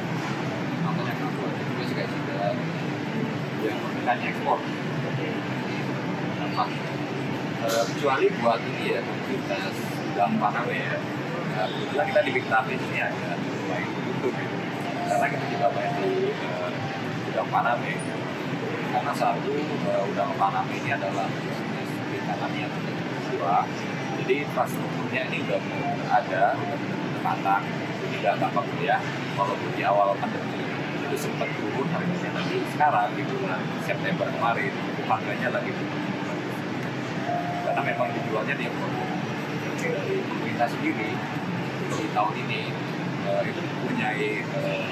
kamu 0.86 1.02
ada 1.02 1.14
juga 1.66 1.84
sih 1.90 1.96
kayak 1.98 2.10
juga 2.14 2.38
yang 3.66 3.80
permintaannya 3.82 4.28
ekspor 4.30 4.58
dampak 6.38 6.70
Eh, 7.64 7.84
kecuali 7.96 8.28
buat 8.44 8.60
ini 8.60 8.92
ya 8.92 9.00
komunitas 9.00 9.72
dalam 10.20 10.36
Paname 10.36 10.76
ya 10.76 11.00
nah, 11.56 11.64
kebetulan 11.72 12.06
kita 12.12 12.20
di 12.28 12.32
Big 12.36 12.44
ini 12.44 13.00
ada 13.00 13.40
main 13.72 13.88
YouTube 13.88 14.36
gitu 14.36 14.73
karena 15.08 15.26
kita 15.28 15.46
juga 15.52 15.68
main 15.76 15.92
di 16.00 16.12
eh, 16.32 16.70
udang 17.32 17.50
Paname 17.52 17.94
karena 18.94 19.12
satu 19.16 19.54
eh, 19.58 20.04
udang 20.14 20.32
Paname 20.38 20.74
ini 20.80 20.90
adalah 20.94 21.28
perikanan 22.10 22.52
yang 22.56 22.74
dua 23.34 23.66
jadi 24.24 24.48
infrastrukturnya 24.48 25.22
ini 25.28 25.44
udah 25.44 25.60
ada 26.08 26.56
udah 26.56 26.80
matang. 27.20 27.64
Tidak 28.08 28.40
gampang 28.40 28.68
ya. 28.80 28.96
Walaupun 29.36 29.72
di 29.76 29.84
awal 29.84 30.16
pandemi 30.16 30.64
itu 31.04 31.18
sempat 31.20 31.52
turun 31.60 31.88
harganya 31.92 32.30
tapi 32.32 32.64
sekarang 32.72 33.12
di 33.20 33.24
bulan 33.28 33.60
September 33.84 34.28
kemarin 34.32 34.72
harganya 35.12 35.50
lagi 35.52 35.72
turun. 35.76 36.04
Karena 37.68 37.82
memang 37.84 38.10
dijualnya 38.16 38.56
di 38.56 38.68
dari 39.84 40.18
pemerintah 40.24 40.68
sendiri 40.72 41.10
di 41.92 42.04
tahun 42.16 42.34
ini 42.48 42.62
itu 43.42 43.62
mempunyai 43.62 44.30
eh, 44.46 44.86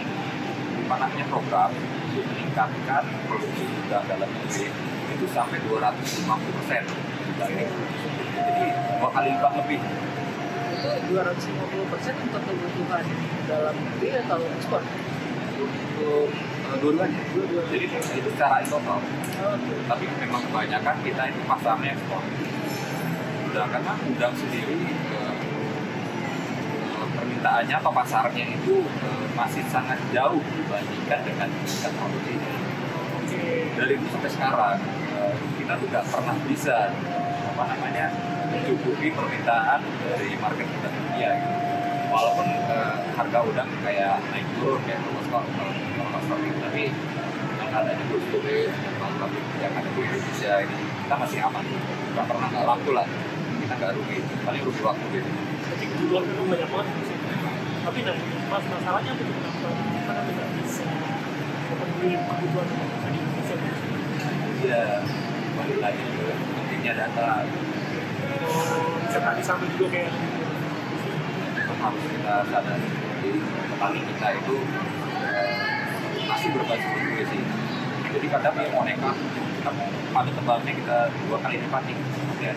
apa 0.90 0.96
namanya 0.98 1.26
program 1.30 1.70
untuk 2.10 2.26
meningkatkan 2.34 3.04
produksi 3.30 3.64
udang 3.86 4.06
dalam 4.10 4.30
negeri. 4.30 4.68
Itu 5.14 5.26
sampai 5.30 5.62
250 5.70 6.58
persen. 6.58 6.84
Dari 7.38 7.66
jadi 8.32 8.66
dua 8.98 9.10
kali 9.14 9.30
lipat 9.38 9.54
lebih. 9.62 9.80
Itu 10.74 10.90
250 11.14 11.92
persen 11.94 12.14
untuk 12.26 12.42
kebutuhan 12.42 13.06
dalam 13.46 13.76
negeri 13.78 14.10
atau 14.26 14.40
ekspor? 14.58 14.82
untuk 15.62 16.30
Eh, 16.72 16.78
dua-duanya. 16.80 17.20
Jadi 17.68 17.86
itu 17.92 18.30
secara 18.32 18.64
total 18.64 19.04
Oke. 19.04 19.76
tapi 19.92 20.06
memang 20.24 20.42
kebanyakan 20.48 20.96
kita 21.04 21.24
itu 21.28 21.42
pasarnya 21.44 21.90
ekspor. 21.92 22.24
Udah 23.52 23.66
karena 23.68 23.94
udang 24.08 24.34
sendiri 24.40 24.76
permintaannya 27.42 27.76
atau 27.82 27.90
pasarnya 27.90 28.46
itu 28.54 28.86
eh, 28.86 29.26
masih 29.34 29.66
sangat 29.74 29.98
jauh 30.14 30.38
dibandingkan 30.38 31.26
dengan 31.26 31.50
tingkat 31.66 31.90
produksi 31.98 32.38
Oke. 33.18 33.66
dari 33.74 33.98
itu 33.98 34.06
sampai 34.14 34.30
sekarang 34.30 34.78
eh, 35.18 35.34
kita 35.58 35.74
tuh 35.82 35.88
nggak 35.90 36.06
pernah 36.06 36.38
bisa 36.46 36.94
apa 37.50 37.64
namanya 37.66 38.14
mencukupi 38.54 39.10
permintaan 39.10 39.82
dari 40.06 40.38
market 40.38 40.70
kita 40.70 40.90
dunia 40.94 41.30
gitu. 41.42 41.58
walaupun 42.14 42.46
eh, 42.46 42.96
harga 43.18 43.40
udang 43.42 43.70
kayak 43.82 44.22
naik 44.30 44.46
turun 44.62 44.78
kayak 44.86 45.02
terus 45.02 45.26
kalau 45.34 45.50
kalau 45.50 46.38
tapi 46.62 46.84
bus 48.06 48.24
turis 48.30 48.70
atau 48.70 49.10
pabrik 49.18 49.46
yang 49.58 49.74
ada 49.74 49.90
di 49.90 50.02
Indonesia 50.06 50.54
ini 50.62 50.78
kita 51.10 51.16
masih 51.18 51.40
aman 51.42 51.66
nggak 52.14 52.26
pernah 52.30 52.48
nggak 52.54 52.66
laku 52.70 52.90
lah 52.94 53.08
kita 53.66 53.74
nggak 53.82 53.92
rugi 53.98 54.18
paling 54.46 54.62
rugi 54.62 54.82
waktu 54.86 55.06
gitu 55.10 55.30
Tapi 55.72 55.86
kebutuhan 55.88 56.24
itu 56.28 56.44
banyak 56.52 56.70
banget. 56.70 57.11
Tapi 57.82 58.00
nah, 58.06 58.18
mas 58.50 58.66
masalahnya 58.70 59.12
itu 59.18 59.24
kenapa 59.26 59.70
kenapa 59.74 60.22
tidak 60.30 60.48
bisa. 60.62 60.84
Memenuhi 61.72 62.14
kebutuhan 62.20 62.66
di 62.68 62.76
Indonesia? 62.78 63.92
ya 64.62 65.02
balik 65.58 65.78
lagi 65.82 66.04
pentingnya 66.54 66.94
data 66.94 67.50
Serta 69.10 69.32
di 69.36 69.44
sana 69.44 69.66
juga 69.74 69.88
kayak 69.90 70.14
harus 71.82 72.04
kita 72.06 72.36
sadari 72.46 72.88
jadi 73.26 73.40
petani 73.42 74.00
kita 74.06 74.28
itu 74.38 74.56
eh, 75.18 75.54
masih 76.30 76.50
berbasis 76.54 76.92
intuisi 76.94 77.40
jadi 78.12 78.26
kadang 78.30 78.54
dia 78.54 78.70
mau 78.70 78.86
nekat 78.86 79.18
kita 79.18 79.72
pada 80.14 80.30
tebalnya 80.30 80.72
kita 80.78 80.98
dua 81.26 81.38
kali 81.42 81.58
lipat 81.58 81.84
nih 81.90 81.98
ya. 82.44 82.54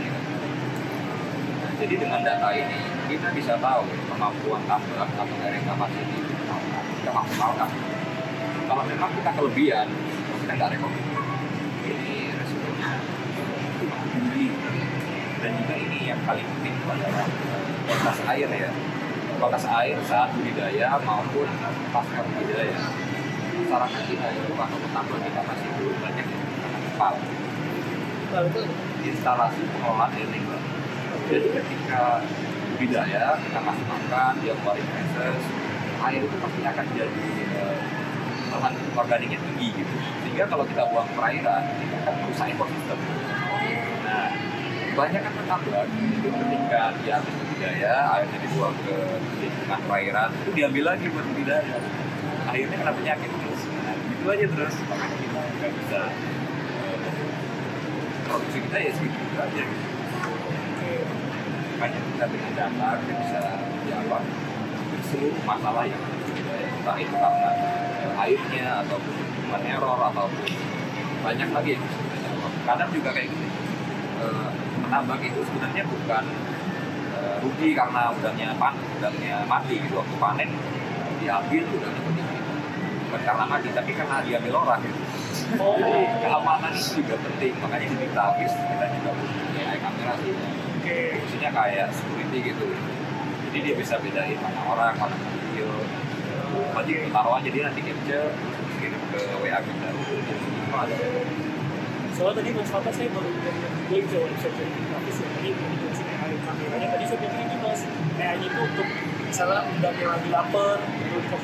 Jadi 1.75 1.95
dengan 2.01 2.21
data 2.23 2.49
ini 2.55 2.79
kita 3.09 3.29
bisa 3.33 3.55
tahu 3.61 3.85
kemampuan 4.15 4.63
tambak 4.71 5.09
atau 5.11 5.37
carrying 5.43 5.67
capacity 5.67 6.19
kita 7.03 7.11
maksimalkan 7.11 7.71
kalau 8.65 8.83
memang 8.87 9.11
kita 9.13 9.31
kelebihan 9.35 9.89
kita 10.41 10.53
nggak 10.55 10.71
rekomend 10.77 11.05
ini 11.85 12.33
resikonya 12.33 12.91
tinggi. 14.13 14.47
Dan 15.41 15.51
juga 15.61 15.75
ini 15.77 15.99
yang 16.09 16.21
paling 16.25 16.47
penting 16.49 16.75
adalah 16.89 17.29
kualitas 17.85 18.19
air 18.33 18.49
ya. 18.49 18.71
Kualitas 19.37 19.67
air 19.69 19.97
saat 20.09 20.33
budidaya 20.33 20.97
maupun 21.05 21.49
pasca 21.93 22.21
budidaya. 22.25 22.81
Masyarakat 23.55 24.03
kita 24.09 24.27
itu 24.33 24.53
atau 24.57 24.79
petambak 24.81 25.21
kita 25.21 25.41
masih 25.45 25.69
belum 25.77 25.97
banyak 26.01 26.27
yang 26.29 26.45
instalasi 29.05 29.63
pengelolaan 29.69 30.11
air 30.17 30.29
limbah 30.33 30.63
jadi 31.25 31.49
ketika 31.57 32.21
budidaya 32.85 33.41
kita 33.41 33.61
kasih 33.65 33.87
makan 33.89 34.33
dia 34.45 34.53
keluarin 34.61 34.85
feses 34.93 35.43
air 36.05 36.21
itu 36.21 36.37
pasti 36.37 36.61
akan 36.69 36.87
jadi 36.93 37.29
bahan 38.53 38.75
organiknya 38.93 39.41
tinggi 39.41 39.69
gitu. 39.73 39.95
Sehingga 40.21 40.45
kalau 40.53 40.69
kita 40.69 40.85
buang 40.93 41.09
perairan 41.17 41.65
itu 41.81 41.97
akan 42.05 42.15
merusak 42.21 42.47
ekosistem. 42.53 42.99
Nah 44.05 44.29
banyak 44.95 45.21
kan 45.25 45.33
petambak 45.33 45.89
itu 45.97 46.29
ketika 46.29 46.81
dia 47.01 47.13
habis 47.17 47.35
budidaya 47.41 47.95
airnya 48.21 48.39
dibuang 48.45 48.77
ke 48.85 48.97
lingkungan 49.41 49.81
perairan 49.89 50.29
itu 50.45 50.51
diambil 50.53 50.85
lagi 50.93 51.07
buat 51.09 51.25
budidaya. 51.25 51.79
Akhirnya 52.53 52.77
kena 52.85 52.93
penyakit 52.93 53.31
terus. 53.33 53.61
Nah, 53.65 53.97
gitu 53.97 54.25
aja 54.29 54.45
terus. 54.45 54.75
Makanya 54.93 55.17
kita 55.25 55.41
nggak 55.41 55.73
bisa 55.73 56.01
eh, 56.85 56.97
produksi 58.29 58.59
kita 58.61 58.77
ya 58.77 58.93
segitu 58.93 59.37
aja 59.41 59.63
gitu 59.65 59.94
makanya 61.85 62.01
kita 62.17 62.25
dengan 62.33 62.53
data 62.57 62.89
kita 62.97 63.13
bisa 63.21 63.41
ya 63.85 63.97
apa 64.09 64.19
seluruh 65.05 65.37
masalah 65.45 65.85
yang 65.85 66.01
ada 66.01 66.17
di 66.17 66.33
entah 66.81 66.97
itu 66.97 67.13
karena 67.13 67.51
eh, 68.01 68.23
airnya 68.25 68.67
ataupun 68.89 69.15
human 69.21 69.63
error 69.69 70.01
ataupun 70.01 70.49
banyak 71.21 71.49
lagi 71.53 71.69
yang 71.77 71.83
bisa 71.85 72.01
kita 72.01 72.17
jawab. 72.25 72.53
Kadang 72.65 72.89
juga 72.89 73.13
kayak 73.13 73.29
gini 73.29 73.49
eh, 74.17 74.49
menambang 74.81 75.21
itu 75.29 75.41
sebenarnya 75.45 75.85
bukan 75.85 76.25
eh, 77.21 77.37
rugi 77.45 77.77
karena 77.77 78.03
udangnya 78.17 78.49
pan 78.57 78.81
udangnya 78.97 79.45
mati 79.45 79.77
gitu 79.77 80.01
waktu 80.01 80.17
panen 80.17 80.51
diambil 81.21 81.63
udangnya 81.69 82.01
meninggal 82.01 82.57
bukan 83.13 83.21
karena 83.29 83.45
mati 83.45 83.69
tapi 83.77 83.91
karena 83.93 84.17
diambil 84.25 84.53
orang 84.65 84.81
gitu. 84.89 85.01
Oh. 85.61 85.77
Jadi 85.77 86.01
keamanan 86.25 86.73
itu 86.73 87.05
juga 87.05 87.21
penting. 87.21 87.53
Makanya 87.61 87.87
di 87.93 88.09
habis 88.09 88.53
kita 88.57 88.87
juga 88.89 89.11
punya 89.13 89.77
kamera 89.85 90.17
sih 90.25 90.64
oke 90.85 91.17
fungsinya 91.17 91.49
kayak 91.49 91.89
security 91.97 92.39
gitu. 92.53 92.67
Jadi 93.49 93.59
dia 93.65 93.75
bisa 93.81 93.97
bedain 94.05 94.37
mana 94.37 94.61
orang 94.69 94.93
mana 95.01 95.17
video. 95.17 95.65
Nanti 96.77 97.09
taruh 97.09 97.41
aja 97.41 97.49
dia 97.49 97.63
nanti 97.73 97.81
capture 97.81 98.29
kirim 98.77 99.01
ke 99.09 99.21
WA 99.41 99.59
kita 99.65 99.89
itu 99.97 100.15
ada. 100.77 100.97
Soalnya 102.13 102.45
tadi 102.45 102.51
mas 102.53 102.69
Fata 102.69 102.91
saya 102.93 103.09
baru 103.17 103.33
lihat 103.33 103.57
juga 103.57 103.97
itu 103.97 104.17
website 104.29 104.55
dari 104.61 104.73
grafis 104.85 105.17
ya 105.17 105.27
tadi 105.33 105.49
mau 105.57 105.67
dijelasin 105.73 106.07
AI 106.21 106.37
kameranya. 106.45 106.87
Tadi 106.93 107.05
saya 107.09 107.19
pikir 107.25 107.41
ini 107.41 107.57
mas 107.65 107.81
AI 108.21 108.37
itu 108.45 108.59
untuk 108.61 108.89
misalnya 109.25 109.61
udangnya 109.67 110.07
lagi 110.13 110.29
lapar 110.29 110.79
kan 110.85 111.41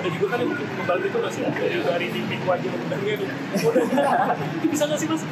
ada 0.00 0.08
juga 0.16 0.26
kan 0.32 0.38
yang 0.40 0.48
mungkin 0.52 0.66
membantu 0.80 1.06
itu 1.12 1.18
masih 1.20 1.40
ada 1.44 1.60
Iya. 1.60 1.80
dari 1.84 2.06
titik 2.12 2.40
wajah 2.44 2.70
udangnya 2.72 3.14
tuh. 3.20 3.28
Itu 4.60 4.66
bisa 4.68 4.84
nggak 4.84 4.98
sih 5.00 5.08
mas 5.08 5.22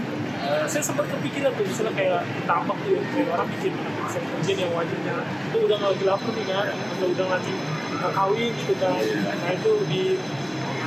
Saya 0.68 0.82
sempat 0.84 1.04
kepikiran 1.08 1.52
tuh 1.52 1.64
misalnya 1.64 1.92
kayak 1.92 2.20
tampak 2.48 2.76
tuh 2.84 2.90
ya, 2.96 3.00
kayak 3.12 3.28
orang 3.36 3.48
bikin 3.52 3.72
aplikasi 3.76 4.18
kerja 4.20 4.52
yang 4.64 4.72
wajahnya 4.72 5.16
itu 5.48 5.56
udah 5.64 5.76
nggak 5.76 5.90
lagi 5.92 6.04
lapar 6.08 6.30
nih 6.32 6.46
kan? 6.48 6.66
Atau 6.72 7.06
udah 7.12 7.26
lagi 7.28 7.54
mau 7.98 8.10
kawin 8.12 8.52
gitu 8.56 8.74
kan. 8.80 9.00
Nah 9.44 9.50
itu 9.52 9.72
di 9.88 10.02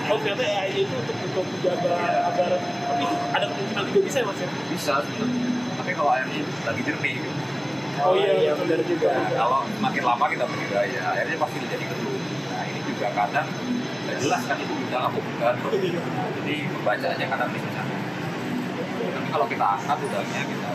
Oh 0.10 0.18
ternyata 0.18 0.44
AI 0.44 0.84
itu 0.84 0.92
untuk 0.92 1.14
untuk 1.14 1.46
menjaga 1.46 1.96
agar 2.34 2.52
tapi 2.60 3.06
ada 3.32 3.46
kemungkinan 3.48 3.84
juga 3.88 4.02
bisa 4.04 4.18
ya 4.20 4.26
mas 4.28 4.40
ya? 4.44 4.50
bisa 4.68 4.94
sebenarnya. 5.08 5.48
Tapi 5.78 5.92
kalau 5.96 6.12
airnya 6.12 6.42
lagi 6.68 6.82
jernih. 6.84 7.16
Gitu. 7.22 7.32
Oh 8.02 8.14
iya, 8.18 8.34
iya 8.34 8.52
benar 8.58 8.82
juga. 8.82 9.08
Nah, 9.14 9.30
kalau 9.30 9.60
semakin 9.72 10.04
lama 10.04 10.26
kita 10.26 10.44
budidaya 10.50 11.02
airnya 11.16 11.38
pasti 11.38 11.58
jadi 11.64 11.86
keruh 11.86 12.20
nah 12.52 12.64
ini 12.68 12.80
juga 12.84 13.08
kadang 13.16 13.48
nggak 14.02 14.18
jelas 14.20 14.42
kan 14.44 14.58
itu 14.60 14.74
udang 14.74 15.04
apa 15.08 15.18
bukan 15.22 15.56
jadi 16.42 16.56
pembacaannya 16.76 17.28
kadang 17.30 17.50
tapi 17.54 18.01
kalau 19.32 19.46
kita 19.48 19.66
angkat 19.80 19.98
udangnya 20.04 20.44
kita 20.44 20.72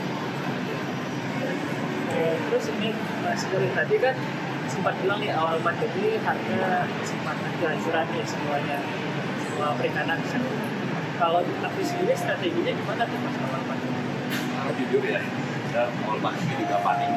Eh, 2.16 2.36
terus 2.48 2.72
ini 2.72 2.96
Mas 3.20 3.44
Guri 3.52 3.68
tadi 3.76 4.00
kan 4.00 4.16
sempat 4.72 4.96
bilang 5.04 5.20
nih 5.20 5.36
awal 5.36 5.60
pandemi 5.60 6.16
harga 6.24 6.88
sempat 7.04 7.36
kehancuran 7.60 8.06
nih 8.08 8.24
semuanya 8.24 8.78
semua 9.44 9.76
perikanan. 9.76 10.16
Kalau 11.20 11.44
tapi 11.44 11.80
sendiri 11.84 12.16
strateginya 12.16 12.72
gimana 12.72 13.04
tuh 13.04 13.20
Mas 13.20 13.36
awal 13.44 13.60
pandemi? 13.68 14.00
Kalau 14.32 14.72
jujur 14.80 15.02
ya, 15.04 15.20
kita 15.68 15.82
awal 16.08 16.18
pandemi 16.24 16.54
juga 16.56 16.76
panik. 16.80 17.10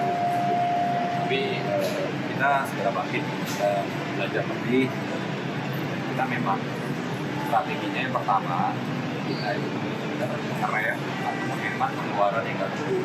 Tapi 1.24 1.42
eh, 1.64 2.08
kita 2.36 2.50
segera 2.68 2.92
bangkit, 2.92 3.24
kita 3.24 3.72
belajar 4.20 4.44
lebih. 4.52 4.92
Kita 6.12 6.24
memang 6.28 6.60
strateginya 7.48 8.00
yang 8.04 8.12
pertama, 8.12 8.76
kita 9.32 9.48
itu 9.56 9.70
kita 10.20 10.36
mengerem 10.36 11.00
atau 11.00 11.32
menghemat 11.48 11.92
pengeluaran 11.96 12.44
yang 12.44 12.58
nggak 12.60 12.72
perlu. 12.76 13.00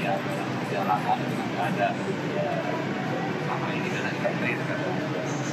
Ya, 0.00 0.14
perjalanan 0.16 1.18
itu 1.20 1.36
nggak 1.36 1.66
ada. 1.76 1.88
Ya, 2.32 2.50
sama 3.44 3.66
ini 3.76 3.88
kan 3.92 4.02
ada 4.08 4.12
catering, 4.24 4.58
kan 4.64 4.78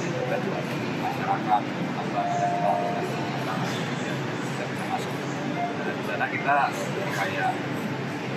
kita 0.07 0.35
juga 0.39 0.59
masyarakat, 1.03 1.61
tambah 1.67 2.25
kita 2.31 4.11
bisa 4.47 4.63
bisa 4.63 4.83
masuk. 4.87 5.13
Dan 5.83 5.93
di 5.99 6.03
sana 6.07 6.25
kita 6.31 6.55
kayak 7.19 7.51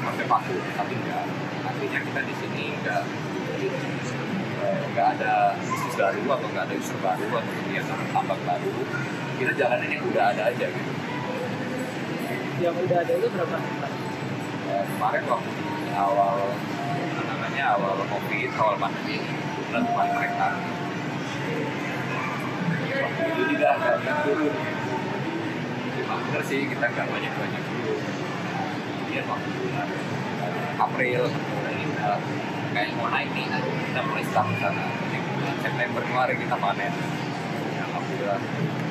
konservasi 0.01 0.55
tapi 0.75 0.95
enggak 0.97 1.25
artinya 1.61 1.99
kita 2.03 2.21
di 2.25 2.35
sini 2.41 2.65
enggak 2.81 3.03
enggak 4.91 5.07
ada 5.21 5.55
bisnis 5.61 5.95
baru 5.95 6.23
atau 6.35 6.47
enggak 6.51 6.65
ada 6.67 6.75
user 6.75 6.99
baru 7.05 7.27
atau 7.37 7.53
kegiatan 7.63 8.01
tambang 8.11 8.43
baru 8.49 8.73
kita 9.37 9.53
jalanin 9.61 10.01
yang 10.01 10.05
udah 10.09 10.25
ada 10.33 10.43
aja 10.51 10.67
gitu 10.73 10.90
Yang 12.61 12.77
udah 12.85 12.99
ada 13.01 13.13
itu 13.17 13.29
berapa? 13.33 13.57
Eh, 14.69 14.85
kemarin 14.85 15.25
waktu 15.33 15.51
di 15.57 15.93
awal 15.97 16.37
namanya 17.25 17.65
awal 17.73 17.97
covid 18.05 18.51
awal 18.61 18.77
pandemi 18.77 19.17
bulan 19.65 19.83
depan 19.89 20.09
mereka. 20.13 20.49
Waktu 23.01 23.23
itu 23.33 23.43
juga 23.57 23.69
agak 23.81 24.17
turun. 24.29 24.55
Bener 26.05 26.43
sih 26.45 26.61
kita 26.69 26.85
nggak 26.85 27.07
banyak 27.09 27.33
banyak 27.33 27.63
dulu. 27.65 27.95
Kemudian 27.97 29.25
waktu 29.25 29.49
bulan 29.57 29.89
eh, 30.45 30.85
April 30.85 31.23
ini 31.65 31.85
kayak 32.77 32.93
mau 33.01 33.09
naik 33.09 33.33
nih 33.33 33.49
kita 33.89 34.01
mulai 34.05 34.25
start 34.29 34.53
Jadi 34.53 35.19
bulan 35.33 35.57
September 35.65 36.03
kemarin 36.05 36.37
kita 36.37 36.57
panen. 36.61 36.93
Ya, 36.93 37.83
alhamdulillah 37.89 38.90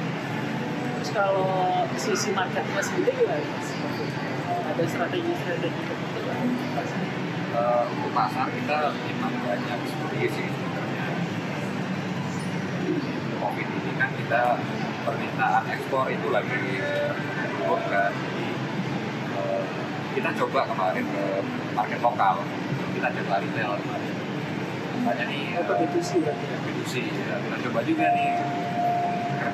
Terus 1.10 1.26
kalau 1.26 1.50
sisi 1.98 2.30
marketnya 2.38 2.78
sendiri 2.86 3.18
gimana? 3.18 3.42
Ada 4.70 4.84
strategi-strategi 4.86 5.82
tertentu? 5.90 6.38
Eh, 7.50 7.84
untuk 7.90 8.14
pasar 8.14 8.46
kita 8.54 8.94
memang 8.94 9.34
banyak 9.42 9.80
studi 9.90 10.30
sih 10.30 10.48
sebenarnya 10.54 11.08
covid 13.42 13.68
ini 13.74 13.92
kan 13.98 14.14
kita 14.22 14.62
permintaan 15.02 15.64
ekspor 15.74 16.14
itu 16.14 16.30
lagi 16.30 16.78
turun 17.58 17.82
kan 17.90 18.14
jadi 18.14 18.48
eh, 19.34 19.64
kita 20.14 20.30
coba 20.46 20.62
kemarin 20.70 21.10
ke 21.10 21.26
market 21.74 22.00
lokal 22.06 22.46
kita 22.94 23.08
coba 23.18 23.34
retail 23.42 23.82
kemarin 23.82 24.14
makanya 25.10 25.26
nih 25.26 25.58
eh, 25.58 25.66
B2C 25.66 26.22
berarti 26.22 26.46
ya? 26.46 26.58
B2C 26.70 26.94
ya. 27.02 27.36
kita 27.50 27.58
coba 27.66 27.80
juga 27.82 28.06
nih 28.14 28.30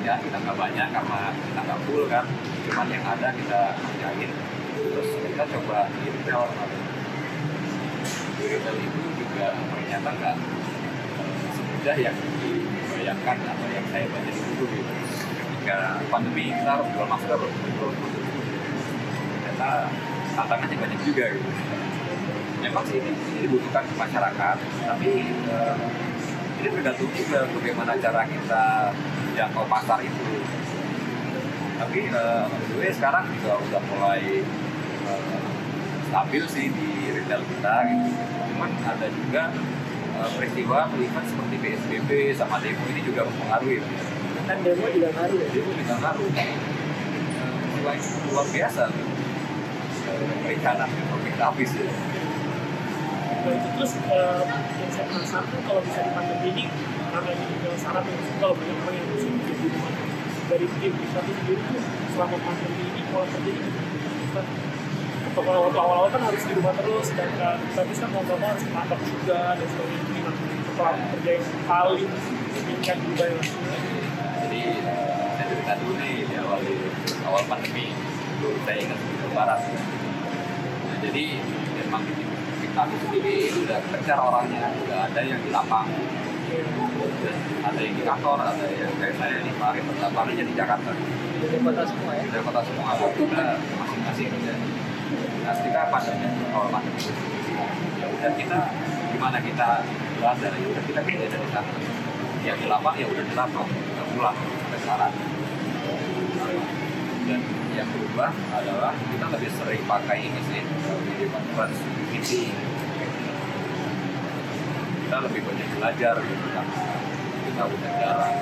kerjaan 0.06 0.22
kita 0.22 0.38
nggak 0.38 0.54
banyak 0.54 0.88
karena 0.94 1.20
kita 1.34 1.60
nggak 1.66 1.80
full 1.82 2.06
kan. 2.06 2.22
Cuman 2.62 2.86
yang 2.94 3.02
ada 3.02 3.28
kita 3.34 3.74
kerjain. 3.74 4.30
Terus 4.78 5.08
kita 5.18 5.44
coba 5.50 5.90
di 5.90 6.14
retail 6.14 6.46
retail 8.38 8.76
itu 8.78 9.00
juga 9.18 9.46
ternyata 9.50 10.08
nggak 10.14 10.36
semudah 11.58 11.96
yang 11.98 12.14
dibayangkan 12.38 13.36
atau 13.50 13.66
yang 13.66 13.86
saya 13.90 14.06
baca 14.06 14.30
di 14.30 14.42
buku 14.46 14.64
gitu. 14.78 14.92
Ketika 15.26 15.98
pandemi 16.06 16.54
kita 16.54 16.70
harus 16.70 16.86
jual 16.94 17.08
masker. 17.10 17.38
Ternyata 19.42 19.70
tantangannya 20.38 20.76
banyak 20.86 21.00
juga 21.02 21.24
gitu. 21.34 21.50
Memang 22.62 22.86
sih 22.86 23.02
ini, 23.02 23.10
ini 23.10 23.38
dibutuhkan 23.50 23.82
masyarakat 23.98 24.56
tapi 24.86 25.10
eh, 25.34 25.76
ini 26.62 26.68
tergantung 26.70 27.10
juga 27.10 27.42
bagaimana 27.50 27.98
cara 27.98 28.22
kita 28.22 28.94
jangkau 29.36 29.68
pasar 29.68 30.00
itu. 30.00 30.40
Tapi 31.76 32.08
eh, 32.08 32.44
menurut 32.48 32.70
gue 32.72 32.88
sekarang 32.88 33.28
juga 33.36 33.60
udah 33.60 33.82
mulai 33.92 34.40
eh, 35.04 35.40
stabil 36.08 36.42
sih 36.48 36.66
di 36.72 37.12
retail 37.12 37.44
kita 37.44 37.74
gitu. 37.92 38.08
Cuman 38.56 38.70
ada 38.80 39.06
juga 39.12 39.52
eh, 40.16 40.28
peristiwa 40.40 40.88
event 40.96 41.26
seperti 41.28 41.54
PSBB 41.60 42.10
sama 42.32 42.56
demo 42.64 42.84
ini 42.88 43.04
juga 43.04 43.28
mempengaruhi. 43.28 43.84
Kan 44.48 44.58
demo 44.64 44.86
juga 44.88 45.08
ngaruh 45.12 45.36
ya? 45.36 45.48
demo 45.52 45.70
juga 45.76 45.94
ngaruh. 46.00 46.30
Eh, 46.32 46.52
selain 47.76 48.02
luar 48.32 48.46
biasa. 48.48 48.84
Eh, 50.06 50.34
perikanan 50.40 50.88
ekonomi 50.88 51.30
habis 51.36 51.70
ya. 51.76 51.86
Nah 53.46 53.52
itu 53.54 53.68
terus 53.78 53.92
eh, 54.00 54.42
yang 54.80 54.90
saya 54.90 55.04
penasaran 55.12 55.60
kalau 55.68 55.82
bisa 55.84 56.00
di 56.02 56.10
pandemi 56.16 56.48
ini 56.56 56.64
ini 57.24 57.44
juga 57.56 57.70
syarat 57.80 58.04
yang 58.04 58.20
kalau 58.36 58.54
banyak 58.58 58.76
orang 58.84 58.96
yang 59.00 59.08
musim 59.08 59.32
di 59.40 59.52
rumah 59.56 59.92
dari 60.46 60.66
tim 60.78 60.92
tuh 60.92 61.22
sendiri 61.24 61.54
tuh 61.64 61.82
selama 62.12 62.36
pandemi 62.44 62.84
ini 62.92 63.00
kalau 63.08 63.26
terjadi 63.32 63.64
atau 65.26 65.42
kalau 65.44 65.60
waktu 65.68 65.78
awal-awal 65.80 66.08
kan 66.12 66.22
harus 66.28 66.42
di 66.44 66.52
rumah 66.56 66.72
terus 66.76 67.08
tapi 67.72 67.92
kan 67.96 68.08
mau 68.12 68.24
nggak 68.24 68.40
harus 68.40 68.64
masak 68.72 69.00
juga 69.04 69.40
dan 69.56 69.66
sebagainya. 69.68 70.04
Ini 70.06 70.20
nah 70.24 70.34
setelah 70.64 70.96
kerja 71.12 71.30
yang 71.36 71.46
paling 71.64 72.08
meningkat 72.56 72.96
berubah 73.00 73.26
yang 73.32 73.40
jadi 74.44 74.62
eh, 74.80 75.26
saya 75.36 75.46
cerita 75.48 75.72
dulu 75.80 75.94
nih 76.00 76.14
di 76.24 76.34
awal 76.36 76.60
di 76.60 76.74
awal 77.24 77.42
pandemi 77.48 77.92
itu 78.36 78.48
saya 78.64 78.76
ingat 78.84 79.00
nah, 80.84 80.96
jadi 81.00 81.24
memang 81.84 82.02
kita 82.60 82.82
sendiri 83.04 83.36
kejar 83.92 84.18
orangnya 84.20 84.72
udah 84.84 84.98
ada 85.08 85.20
yang 85.24 85.40
di 85.40 85.50
lapangan 85.52 85.96
ada 87.66 87.80
yang 87.82 87.94
di 87.98 88.04
kantor 88.06 88.38
ada 88.38 88.66
yang 88.70 88.92
kayak 89.02 89.14
saya 89.18 89.42
di 89.42 89.52
Paris 89.58 89.82
pendapatnya 89.82 90.44
di 90.46 90.54
Jakarta. 90.54 90.92
Jadi 91.36 91.56
kota 91.60 91.82
semua 91.84 92.12
ya? 92.16 92.24
dari 92.30 92.42
kota 92.42 92.60
semua 92.62 92.94
kita 92.96 93.44
masing-masing 93.60 94.28
kerja 94.32 94.54
nah 95.46 95.86
pandemi 95.94 96.26
awal 96.50 96.66
pandemi 96.74 97.06
ya 98.02 98.06
udah 98.10 98.32
kita 98.34 98.58
gimana 99.14 99.38
kita 99.38 99.68
berada 100.18 100.48
ya 100.50 100.66
udah 100.66 100.82
kita 100.82 101.00
kerja 101.06 101.26
dari 101.30 101.48
sana. 101.54 101.72
Yang 102.42 102.56
di 102.62 102.66
lapangan 102.70 102.98
ya 102.98 103.06
udah 103.10 103.24
di 103.26 103.34
lapangan 103.34 103.70
kita 103.70 104.04
pulang 104.14 104.38
ke 104.70 104.78
sana 104.82 105.08
dan 107.26 107.42
yang 107.74 107.88
berubah 107.90 108.30
adalah 108.54 108.94
kita 108.94 109.26
lebih 109.34 109.50
sering 109.58 109.82
pakai 109.84 110.18
ini 110.30 110.40
sih 110.46 110.62
video 110.62 111.28
conference 111.34 111.80
meeting 112.14 112.54
kita 115.16 115.32
lebih 115.32 115.48
banyak 115.48 115.68
belajar 115.80 116.14
gitu 116.28 116.46
kan 116.52 116.66
kita 117.48 117.62
udah 117.64 117.92
jarang 118.04 118.36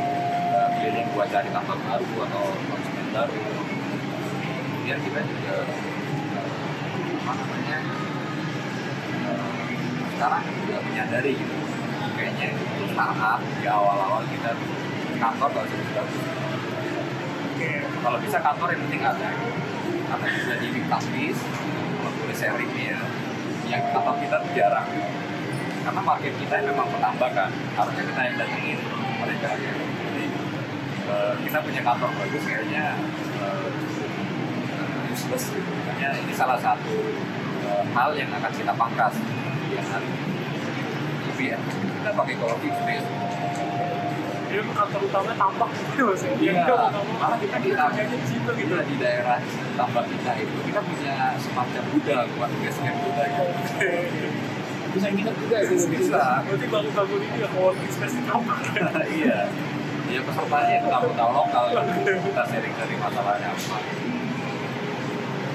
uh, 0.59 0.69
keliling 0.75 1.07
buat 1.15 1.31
cari 1.31 1.47
tambang 1.55 1.79
baru 1.87 2.15
atau 2.27 2.45
konsumen 2.67 3.07
baru. 3.15 3.43
Kemudian 4.43 4.99
kita 5.07 5.21
juga 5.23 5.57
uh, 6.35 6.51
apa 7.15 7.33
namanya 7.39 7.79
uh, 9.23 9.55
sekarang 10.19 10.43
juga 10.51 10.77
menyadari 10.83 11.39
gitu. 11.39 11.57
Kayaknya 12.19 12.59
itu 12.59 12.85
startup 12.91 13.39
di 13.39 13.67
awal-awal 13.71 14.27
kita 14.27 14.59
kantor 15.23 15.49
gak 15.55 15.71
usah 15.71 15.79
bagus 15.95 16.27
kalau 18.03 18.19
bisa 18.19 18.39
kantor 18.43 18.75
yang 18.75 18.83
penting 18.91 19.03
ada. 19.07 19.31
Karena 20.11 20.27
bisa 20.27 20.53
di 20.59 20.83
tapis 20.91 21.39
kalau 21.39 22.13
boleh 22.19 22.35
sharing 22.35 22.75
ya 22.75 22.99
yang 23.71 23.83
kantor 23.95 24.19
kita 24.19 24.43
jarang 24.59 24.91
karena 25.85 26.01
market 26.01 26.33
kita 26.41 26.55
memang 26.65 26.89
penambakan 26.89 27.53
harusnya 27.77 28.05
kita 28.09 28.21
yang 28.25 28.37
datengin 28.41 28.81
mereka 29.21 29.49
ya. 29.61 29.73
jadi 29.77 30.25
eh, 31.13 31.35
kita 31.45 31.59
punya 31.61 31.81
kantor 31.85 32.11
bagus 32.17 32.43
kayaknya 32.49 32.85
eh, 33.45 33.69
useless 35.13 35.45
gitu. 35.53 35.71
makanya 35.85 36.09
ini 36.25 36.33
salah 36.33 36.57
satu 36.57 36.97
eh, 37.69 37.85
hal 37.93 38.11
yang 38.17 38.33
akan 38.33 38.53
kita 38.57 38.73
pangkas 38.73 39.15
di 39.69 39.77
hari 39.77 40.09
ini 40.09 40.33
lebih 41.29 41.47
ya 41.53 41.59
kita 41.61 42.11
pakai 42.17 42.35
co-working 42.41 42.75
space 42.81 43.07
Jadi 44.55 44.71
kantor 44.71 45.01
utamanya 45.11 45.35
tampak 45.35 45.67
gitu 45.75 46.03
maksudnya. 46.07 46.39
Iya, 46.39 46.95
malah 47.19 47.39
kita 47.43 47.59
di 47.59 47.75
situ 48.23 48.51
gitu. 48.55 48.71
kita 48.71 48.87
di 48.87 48.97
daerah 49.03 49.43
tambak 49.75 50.07
kita 50.07 50.31
itu 50.39 50.57
kita 50.71 50.79
punya 50.79 51.35
semacam 51.43 51.83
gudang 51.91 52.29
buat 52.39 52.51
camp 52.55 52.99
kita 53.03 53.23
gitu. 53.35 54.34
Bisa 54.95 55.09
nginep 55.11 55.37
juga 55.43 55.57
itu. 55.67 55.75
bisa 55.91 56.23
Berarti 56.47 56.67
bangun-bangun 56.71 57.21
ini 57.27 57.39
ya 57.43 57.49
working 57.59 57.91
space 57.91 58.15
di 58.15 58.23
tampak. 58.25 58.59
iya 59.19 59.39
ya 60.15 60.21
pesertanya 60.23 60.75
itu 60.79 60.87
tamu-tamu 60.87 61.33
lokal 61.43 61.65
gitu. 61.75 62.13
kita 62.31 62.43
sharing 62.47 62.75
dari 62.79 62.95
masalahnya 63.03 63.49
apa 63.51 63.79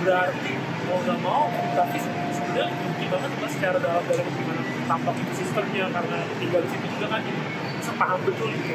Berarti 0.04 0.52
mau 0.90 0.98
nggak 1.06 1.20
mau 1.24 1.44
tapi 1.78 1.98
sebenarnya 2.34 2.66
inti 2.68 3.06
banget 3.08 3.32
lah 3.40 3.52
secara 3.52 3.78
dalam 3.78 4.04
dalam 4.04 4.26
gimana 4.26 4.62
tampak 4.90 5.16
itu 5.22 5.34
sistemnya 5.46 5.86
karena 5.94 6.18
tinggal 6.42 6.62
di 6.66 6.70
situ 6.74 6.86
juga 6.98 7.08
kan 7.14 7.22
bisa 7.78 7.92
paham 7.94 8.20
betul 8.26 8.50
gitu 8.52 8.74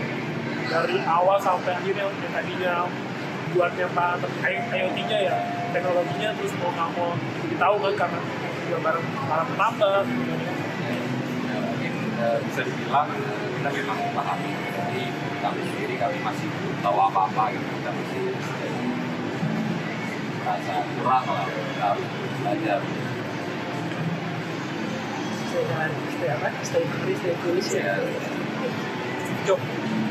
dari 0.71 0.97
awal 1.05 1.37
sampai 1.43 1.75
akhirnya 1.75 2.07
yang 2.07 2.33
tadinya 2.33 2.75
buatnya 3.51 3.87
pak 3.93 4.25
IoT-nya 4.47 5.19
ya 5.27 5.37
teknologinya 5.75 6.31
terus 6.39 6.55
mau 6.63 6.71
nggak 6.71 6.91
mau 6.97 7.11
tahu 7.59 7.75
kan 7.83 7.93
karena 8.07 8.21
juga 8.65 8.79
bareng 8.81 9.07
para 9.29 9.45
ya, 11.45 11.57
mungkin 11.61 11.95
eh, 12.17 12.39
bisa 12.49 12.61
dibilang 12.65 13.09
kita 13.61 13.69
memang 13.71 13.99
memahami 14.11 14.51
jadi 14.73 15.03
kami 15.45 15.61
sendiri 15.69 15.95
kami 16.01 16.17
masih 16.25 16.47
belum 16.49 16.77
tahu 16.81 16.99
apa-apa 17.13 17.53
gitu. 17.53 17.65
Kita 17.65 17.91
masih 17.93 18.23
merasa 20.45 20.75
kurang 20.97 21.25
lah 21.29 21.47
kita 21.49 21.85
harus 21.85 22.09
belajar. 22.41 22.81
Saya 25.55 25.63
dengan 25.71 25.91
stay 26.11 26.31
apa? 26.33 26.49
Stay 26.65 26.85
free, 26.89 27.17
stay 27.21 27.35
foolish 27.45 27.71
ya. 27.77 28.01
ya 28.01 28.25
job 29.45 29.61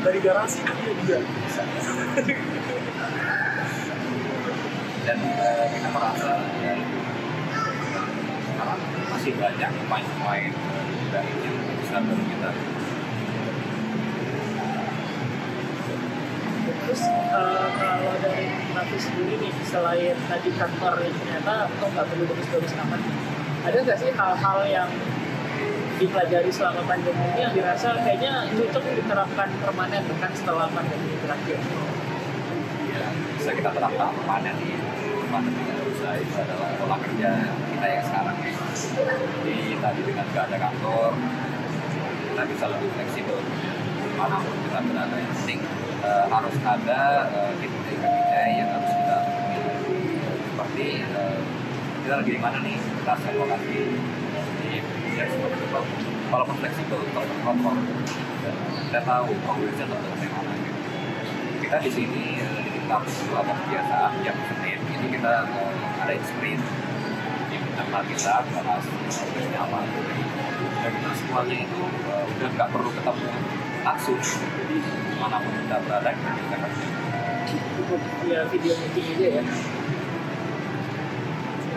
dari 0.06 0.18
garasi 0.22 0.62
kan 0.62 0.76
dia 0.78 0.94
juga. 1.02 1.16
Bisa 1.22 1.62
dan 5.04 5.18
eh, 5.20 5.66
kita 5.68 5.88
merasa 5.92 6.30
ya, 6.64 6.72
masih 9.14 9.32
banyak 9.38 9.70
pemain-pemain 9.70 10.52
dari 11.14 11.32
yang 11.46 11.56
besar 11.78 12.02
dari 12.02 12.24
kita 12.26 12.50
Terus 16.84 17.02
eh, 17.08 17.66
kalau 17.80 18.14
dari 18.20 18.44
Nafi 18.76 18.98
sendiri 19.00 19.40
nih, 19.40 19.52
selain 19.64 20.16
tadi 20.28 20.50
kantor 20.52 21.00
yang 21.00 21.16
ternyata 21.16 21.70
oh 21.80 21.88
nggak 21.88 22.06
perlu 22.12 22.24
bagus-bagus 22.28 22.72
amat, 22.76 23.00
ada 23.64 23.78
nggak 23.80 23.98
sih 24.00 24.10
hal-hal 24.12 24.58
yang 24.68 24.90
dipelajari 25.96 26.50
selama 26.52 26.84
pandemi 26.84 27.24
ini 27.32 27.40
yang 27.40 27.54
dirasa 27.56 27.96
kayaknya 28.02 28.44
cocok 28.52 28.84
diterapkan 29.00 29.48
permanen 29.62 30.02
bahkan 30.12 30.32
setelah 30.36 30.66
pandemi 30.68 31.08
ini 31.08 31.16
berakhir? 31.24 31.58
ya 32.94 33.08
bisa 33.40 33.50
kita 33.56 33.70
terapkan 33.72 34.12
permanen 34.12 34.54
di 34.60 34.74
pandemi 35.32 35.74
usai 35.88 36.20
itu 36.20 36.36
adalah 36.36 36.68
pola 36.76 36.96
kerja 37.00 37.30
kita 37.48 37.86
yang 37.88 38.04
sekarang. 38.04 38.33
Jadi 38.92 39.56
tadi 39.80 40.00
dengan 40.04 40.26
nggak 40.28 40.44
ada 40.52 40.58
kantor, 40.60 41.10
kita 42.28 42.42
bisa 42.44 42.64
lebih 42.68 42.88
fleksibel. 42.92 43.38
Mana 44.14 44.36
pun 44.44 44.56
kita 44.62 44.78
berada 44.84 45.16
yang 45.18 45.34
penting 45.42 45.60
eh, 46.04 46.24
harus 46.30 46.56
ada 46.62 47.00
uh, 47.32 47.52
KPI 47.58 48.50
yang 48.62 48.70
harus 48.70 48.92
kita 48.94 49.18
seperti 50.44 50.86
eh, 51.02 51.38
kita 52.04 52.14
lagi 52.20 52.30
di 52.30 52.40
mana 52.40 52.58
nih? 52.62 52.76
Kita 52.78 53.12
set 53.18 53.34
lokasi. 53.34 53.80
Di 54.62 54.70
yang 55.14 55.30
seperti 55.30 55.62
itu 55.62 55.80
walaupun 56.30 56.56
fleksibel 56.58 56.98
terkontrol 57.14 57.76
kita 58.90 59.00
tahu 59.06 59.30
progresnya 59.46 59.86
tetap 59.86 60.10
bagaimana 60.10 60.52
gitu 60.58 60.80
kita 61.62 61.76
di 61.80 61.90
sini 61.90 62.24
eh, 62.42 62.60
di 62.66 62.70
kita 62.82 62.96
ada 62.98 63.52
kebiasaan 63.54 64.12
jam 64.26 64.36
Senin 64.50 64.78
ini 64.90 65.06
kita 65.14 65.34
eh, 65.46 66.02
ada 66.02 66.14
sprint 66.26 66.62
kita 68.02 68.42
bahas 68.50 68.84
progresnya 68.90 69.60
apa? 69.62 69.78
Dan 70.82 70.92
semuanya 71.14 71.56
itu 71.62 71.80
eh, 72.10 72.24
udah 72.34 72.48
nggak 72.58 72.68
perlu 72.74 72.90
ketemu 72.90 73.28
langsung. 73.84 74.18
Jadi 74.18 74.76
mana 75.20 75.36
pun 75.38 75.52
kita 75.54 75.76
berada 75.86 76.10
kita 76.10 76.30
bisa 76.34 76.56
kerja. 76.58 76.86
Cukup 77.78 78.00
ya 78.26 78.40
video 78.50 78.74
meeting 78.80 79.06
aja 79.14 79.28
ya. 79.38 79.42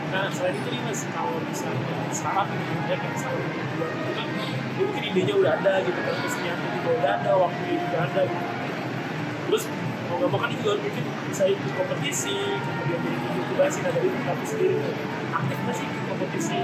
Nah, 0.07 0.31
selain 0.31 0.55
itu 0.55 0.69
nih 0.71 0.81
mas, 0.87 1.03
kalau 1.11 1.35
misalnya 1.43 1.95
startup 2.15 2.47
gitu 2.47 2.73
ya, 2.87 2.95
kayak 2.95 3.11
misalnya 3.11 3.43
buat 3.75 3.91
itu 3.91 4.11
kan, 4.15 4.27
dia 4.31 4.83
mungkin 4.87 5.03
idenya 5.03 5.35
udah 5.35 5.51
ada 5.59 5.73
gitu 5.83 5.99
kan, 5.99 6.13
terusnya 6.15 6.53
juga 6.55 6.89
udah 6.95 7.11
ada, 7.19 7.31
waktunya 7.35 7.75
juga 7.83 7.97
ada 8.07 8.21
gitu. 8.23 8.47
Terus 9.51 9.63
mau 10.07 10.15
nggak 10.15 10.29
mau 10.31 10.39
kan 10.39 10.49
juga 10.55 10.71
mungkin 10.79 11.03
bisa 11.27 11.43
ikut 11.51 11.71
kompetisi, 11.75 12.35
kemudian 12.55 12.99
jadi 13.03 13.17
inkubasi, 13.35 13.77
nah 13.83 13.91
dari 13.91 14.09
sendiri 14.47 14.79
aktif 15.27 15.57
nggak 15.59 15.75
sih 15.75 15.87
kompetisi 16.17 16.57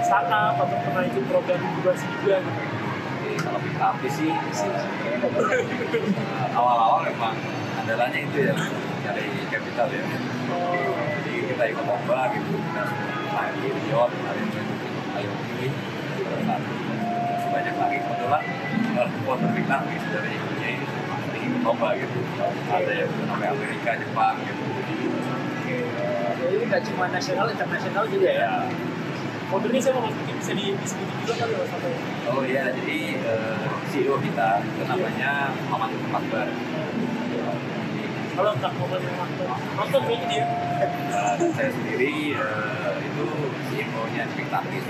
startup 0.00 0.56
atau 0.56 0.76
pernah 0.88 1.04
ikut 1.04 1.24
program 1.28 1.60
inkubasi 1.60 2.08
juga 2.20 2.40
gitu. 2.40 2.62
Kalau 3.44 3.60
kita 3.60 3.84
api 3.92 4.08
sih 4.08 4.32
eh, 4.32 5.20
awal-awal 6.56 7.04
memang 7.04 7.36
andalanya 7.84 8.18
itu 8.24 8.48
ya 8.48 8.56
dari 9.04 9.28
capital 9.52 9.92
ya. 9.92 10.00
Jadi 10.00 11.32
kita 11.52 11.64
ikut 11.76 11.84
lomba 11.84 12.32
gitu, 12.32 12.56
kita 12.56 12.82
di 13.60 13.68
Riot, 13.68 14.10
IoT, 15.14 15.50
terus 16.24 16.42
masih 16.46 17.48
banyak 17.52 17.74
lagi 17.76 17.96
kebetulan 18.00 18.42
supporter 19.12 19.50
kita 19.52 19.76
gitu, 19.92 20.06
dari 20.14 20.32
ini 20.36 20.72
ikut 21.34 21.62
lomba 21.66 21.88
gitu. 22.00 22.18
Ada 22.70 22.92
yang 23.04 23.10
sampai 23.28 23.48
Amerika, 23.50 23.90
Jepang 23.98 24.36
gitu. 24.46 24.53
Jadi 26.64 26.72
jadi 26.72 26.80
nggak 26.80 26.88
cuma 26.96 27.04
nasional 27.12 27.46
internasional 27.52 28.04
juga 28.08 28.28
ya. 28.32 28.40
Ya 28.40 28.52
Modelnya 29.52 29.80
saya 29.84 29.92
mau 30.00 30.08
mungkin 30.08 30.34
bisa 30.40 30.56
di 30.56 30.72
disebutin 30.72 31.16
juga 31.20 31.34
kali 31.44 31.52
mas 31.60 31.72
atau 31.76 31.92
Oh 32.32 32.42
iya, 32.48 32.72
jadi 32.72 33.20
eh, 33.20 33.68
CEO 33.92 34.16
kita 34.24 34.64
itu 34.64 34.82
namanya 34.88 35.52
Muhammad 35.68 35.92
Akbar. 36.08 36.48
kalau 38.34 38.50
nggak 38.56 38.72
mau 38.80 38.86
nonton 38.88 39.12
nonton 39.76 40.00
kayaknya 40.08 40.26
dia. 40.32 40.44
Dan 41.36 41.50
saya 41.52 41.68
sendiri 41.68 42.32
eh, 42.32 42.94
itu 43.12 43.24
CEO-nya 43.68 44.24
Spiktaktis 44.32 44.84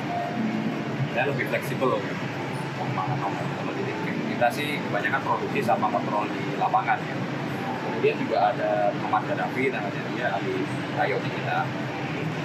dan 1.11 1.25
lebih 1.27 1.45
fleksibel 1.51 1.99
loh. 1.99 2.03
Kalau 2.79 3.73
jadi 3.75 3.93
kita 4.31 4.47
sih 4.55 4.79
kebanyakan 4.79 5.21
produksi 5.27 5.59
sama 5.67 5.91
kontrol 5.91 6.31
di 6.31 6.55
lapangan 6.55 7.03
ya. 7.03 7.34
Kemudian 8.05 8.21
juga 8.29 8.53
ada 8.53 8.93
Muhammad 9.01 9.33
Gaddafi 9.33 9.73
namanya 9.73 10.03
dia 10.13 10.29
ahli 10.37 10.61
IoT 11.09 11.25
kita. 11.25 11.65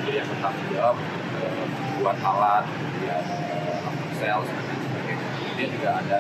Jadi 0.08 0.16
yang 0.16 0.28
bertanggung 0.32 0.68
jawab 0.72 0.96
eh, 1.36 1.66
buat 2.00 2.16
alat 2.24 2.64
kemudian 2.64 3.24
eh, 3.28 3.80
sales 4.16 4.48
dan 4.48 4.64
lain 4.64 4.80
sebagainya. 4.88 5.28
Kemudian 5.36 5.70
juga 5.76 5.90
ada 6.00 6.18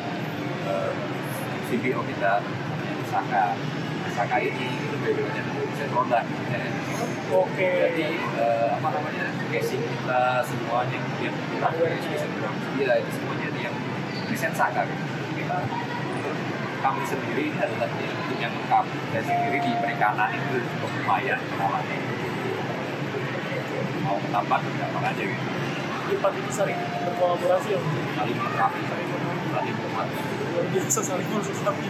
eh, 0.67 0.91
CPO 1.71 2.04
kita 2.04 2.43
Saka. 3.08 3.56
Saka 4.12 4.36
ini 4.43 4.75
itu 4.75 4.95
dari 5.08 5.23
desain 5.23 5.88
produk 5.88 6.19
ya. 6.52 6.60
oke. 7.32 7.69
Jadi 7.95 8.08
eh, 8.19 8.67
apa 8.75 8.88
namanya 8.91 9.25
casing 9.56 9.80
kita 9.80 10.43
semuanya 10.43 10.99
kemudian 10.99 11.32
kita 11.32 11.67
dia 12.75 12.93
itu 12.99 13.12
semuanya 13.15 13.47
dia 13.56 13.63
yang 13.71 13.75
desain 14.28 14.52
Saka 14.52 14.84
gitu. 14.84 15.04
Kita 15.39 15.63
kami 16.84 17.08
sendiri 17.08 17.56
ini 17.56 17.60
adalah 17.63 17.88
tim 17.95 18.18
yang 18.39 18.52
lengkap. 18.56 18.86
Saya 19.12 19.23
sendiri 19.23 19.58
di 19.60 19.71
perikanan 19.78 20.32
itu 20.32 20.63
cukup 20.63 20.91
lumayan 21.04 21.39
kenalannya. 21.52 21.99
Mau 24.04 24.17
ketambat 24.23 24.62
gampang 24.65 25.06
aja 25.12 25.23
gitu. 25.23 25.45
di 26.10 26.17
empat 26.17 26.34
itu 26.34 26.49
saling 26.49 26.73
berkolaborasi 27.06 27.78
ya 27.78 27.80
Saling 28.17 28.34
melengkapi, 28.34 28.82
saling 28.82 29.08
saling 29.54 29.75
menghormati. 29.78 30.17
luar 30.49 30.65
biasa 30.73 30.99
saling 31.06 31.28
melengkapi 31.30 31.86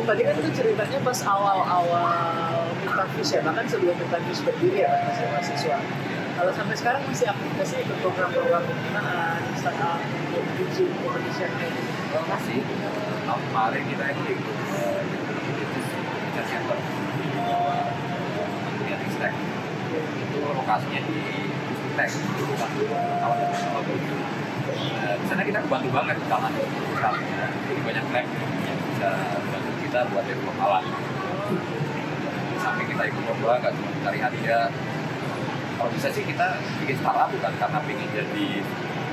tadi 0.00 0.22
kan 0.24 0.34
itu 0.40 0.50
ceritanya 0.56 0.98
pas 1.04 1.18
awal-awal 1.26 2.64
Mutafis 2.80 3.28
ya, 3.28 3.40
bahkan 3.44 3.66
sebelum 3.68 3.94
Mutafis 4.00 4.40
berdiri 4.40 4.82
ya 4.82 4.88
kan 4.88 5.00
masih 5.10 5.24
mahasiswa. 5.28 5.78
Kalau 6.32 6.52
sampai 6.56 6.74
sekarang 6.80 7.02
masih 7.04 7.26
aktivitasnya 7.28 7.78
ikut 7.84 7.98
program-program 8.00 8.62
pembinaan, 8.64 9.40
startup, 9.52 10.00
kompetisi, 10.32 10.88
competition 10.96 11.50
kayak 11.60 11.72
gitu. 11.76 12.18
Masih 12.24 12.58
tahun 13.28 13.42
kemarin 13.52 13.82
kita 13.84 14.04
itu 14.16 14.22
ikut 14.32 14.56
eh, 14.72 15.00
Center. 16.48 16.78
Di 18.82 18.92
Ristek 18.92 19.32
itu 20.22 20.38
lokasinya 20.42 21.00
di 21.04 21.20
Tek 21.92 22.08
itu 22.08 22.42
bukan 22.48 22.70
kawan 23.20 23.36
teknologi. 23.52 23.96
Eh, 25.02 25.14
di 25.20 25.26
sana 25.28 25.42
kita 25.44 25.58
kebantu 25.60 25.88
banget 25.92 26.16
misalnya 26.24 26.62
jadi 27.68 27.80
banyak 27.84 28.04
lab 28.14 28.26
yang 28.64 28.78
bisa 28.88 29.10
bantu 29.52 29.70
kita 29.84 30.00
buat 30.08 30.24
develop 30.24 30.56
alat. 30.56 30.84
Samping 32.62 32.88
kita 32.88 33.02
ikut 33.12 33.22
lomba 33.28 33.60
nggak 33.60 33.72
cuma 33.76 33.90
cari 34.08 34.18
hadiah. 34.22 34.66
Kalau 35.76 35.90
bisa 35.92 36.08
sih 36.14 36.24
kita 36.24 36.62
bikin 36.80 36.96
startup 37.02 37.28
bukan 37.28 37.52
karena 37.58 37.78
ingin 37.90 38.08
jadi 38.14 38.46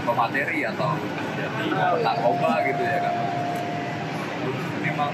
pemateri 0.06 0.60
atau 0.70 0.96
jadi 1.36 1.66
lomba 2.24 2.54
gitu 2.64 2.84
ya 2.84 3.00
kan 3.04 3.16
memang 4.82 5.12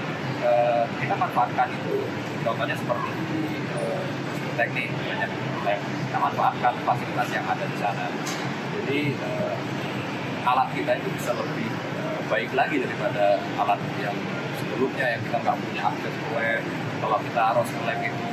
kita 1.00 1.14
manfaatkan 1.16 1.68
itu. 1.70 1.96
Contohnya 2.42 2.76
seperti 2.78 3.10
di 3.30 3.42
eh, 3.74 4.02
teknik 4.54 4.88
banyak 4.94 5.30
lab 5.66 5.80
kita 5.82 6.18
manfaatkan 6.22 6.72
fasilitas 6.86 7.28
yang 7.34 7.46
ada 7.46 7.64
di 7.66 7.76
sana. 7.78 8.06
Jadi 8.74 9.00
eh, 9.18 9.54
alat 10.46 10.68
kita 10.74 10.92
itu 10.98 11.08
bisa 11.14 11.30
lebih 11.34 11.68
eh, 11.70 12.18
baik 12.30 12.50
lagi 12.54 12.76
daripada 12.82 13.42
alat 13.58 13.80
yang 13.98 14.16
sebelumnya 14.62 15.06
yang 15.18 15.22
kita 15.26 15.36
nggak 15.42 15.56
punya 15.58 15.82
akses 15.90 16.14
web. 16.34 16.62
Kalau 16.96 17.18
kita 17.20 17.40
harus 17.54 17.68
ke 17.68 17.82
lab 17.84 18.00
itu 18.00 18.26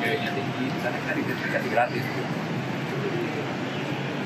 biayanya 0.00 0.30
tinggi 0.36 0.64
di 0.68 0.78
sana 0.84 0.96
kita 1.00 1.12
dikasih 1.16 1.70
gratis. 1.72 2.04
Gitu. 2.04 2.22
Jadi, 2.94 3.24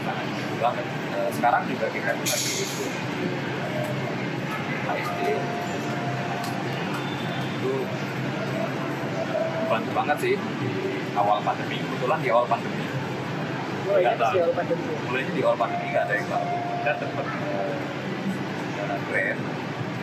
sangat 0.02 0.26
banget 0.58 0.86
sekarang 1.34 1.62
juga 1.70 1.86
kita 1.90 2.10
lagi 2.14 2.52
ikut 2.62 2.92
HSD 4.88 5.20
itu 7.68 7.84
bantu 9.68 9.90
banget 9.92 10.16
sih 10.24 10.34
di 10.40 10.72
awal 11.12 11.38
pandemi. 11.44 11.76
Kebetulan 11.76 12.18
di 12.24 12.28
awal 12.32 12.46
pandemi. 12.48 12.84
Oh 13.88 13.96
Nggak 14.00 14.16
tahu. 14.16 14.24
masih 14.24 14.40
awal 14.40 14.54
pandemi. 14.56 14.84
mulainya 15.04 15.32
di 15.36 15.42
awal 15.44 15.56
pandemi 15.60 15.86
nggak 15.92 16.04
ada 16.08 16.14
yang 16.16 16.26
tahu. 16.32 16.44
Kita 16.48 16.92
dapat 17.04 17.26
eh, 17.28 18.98
grant 19.08 19.40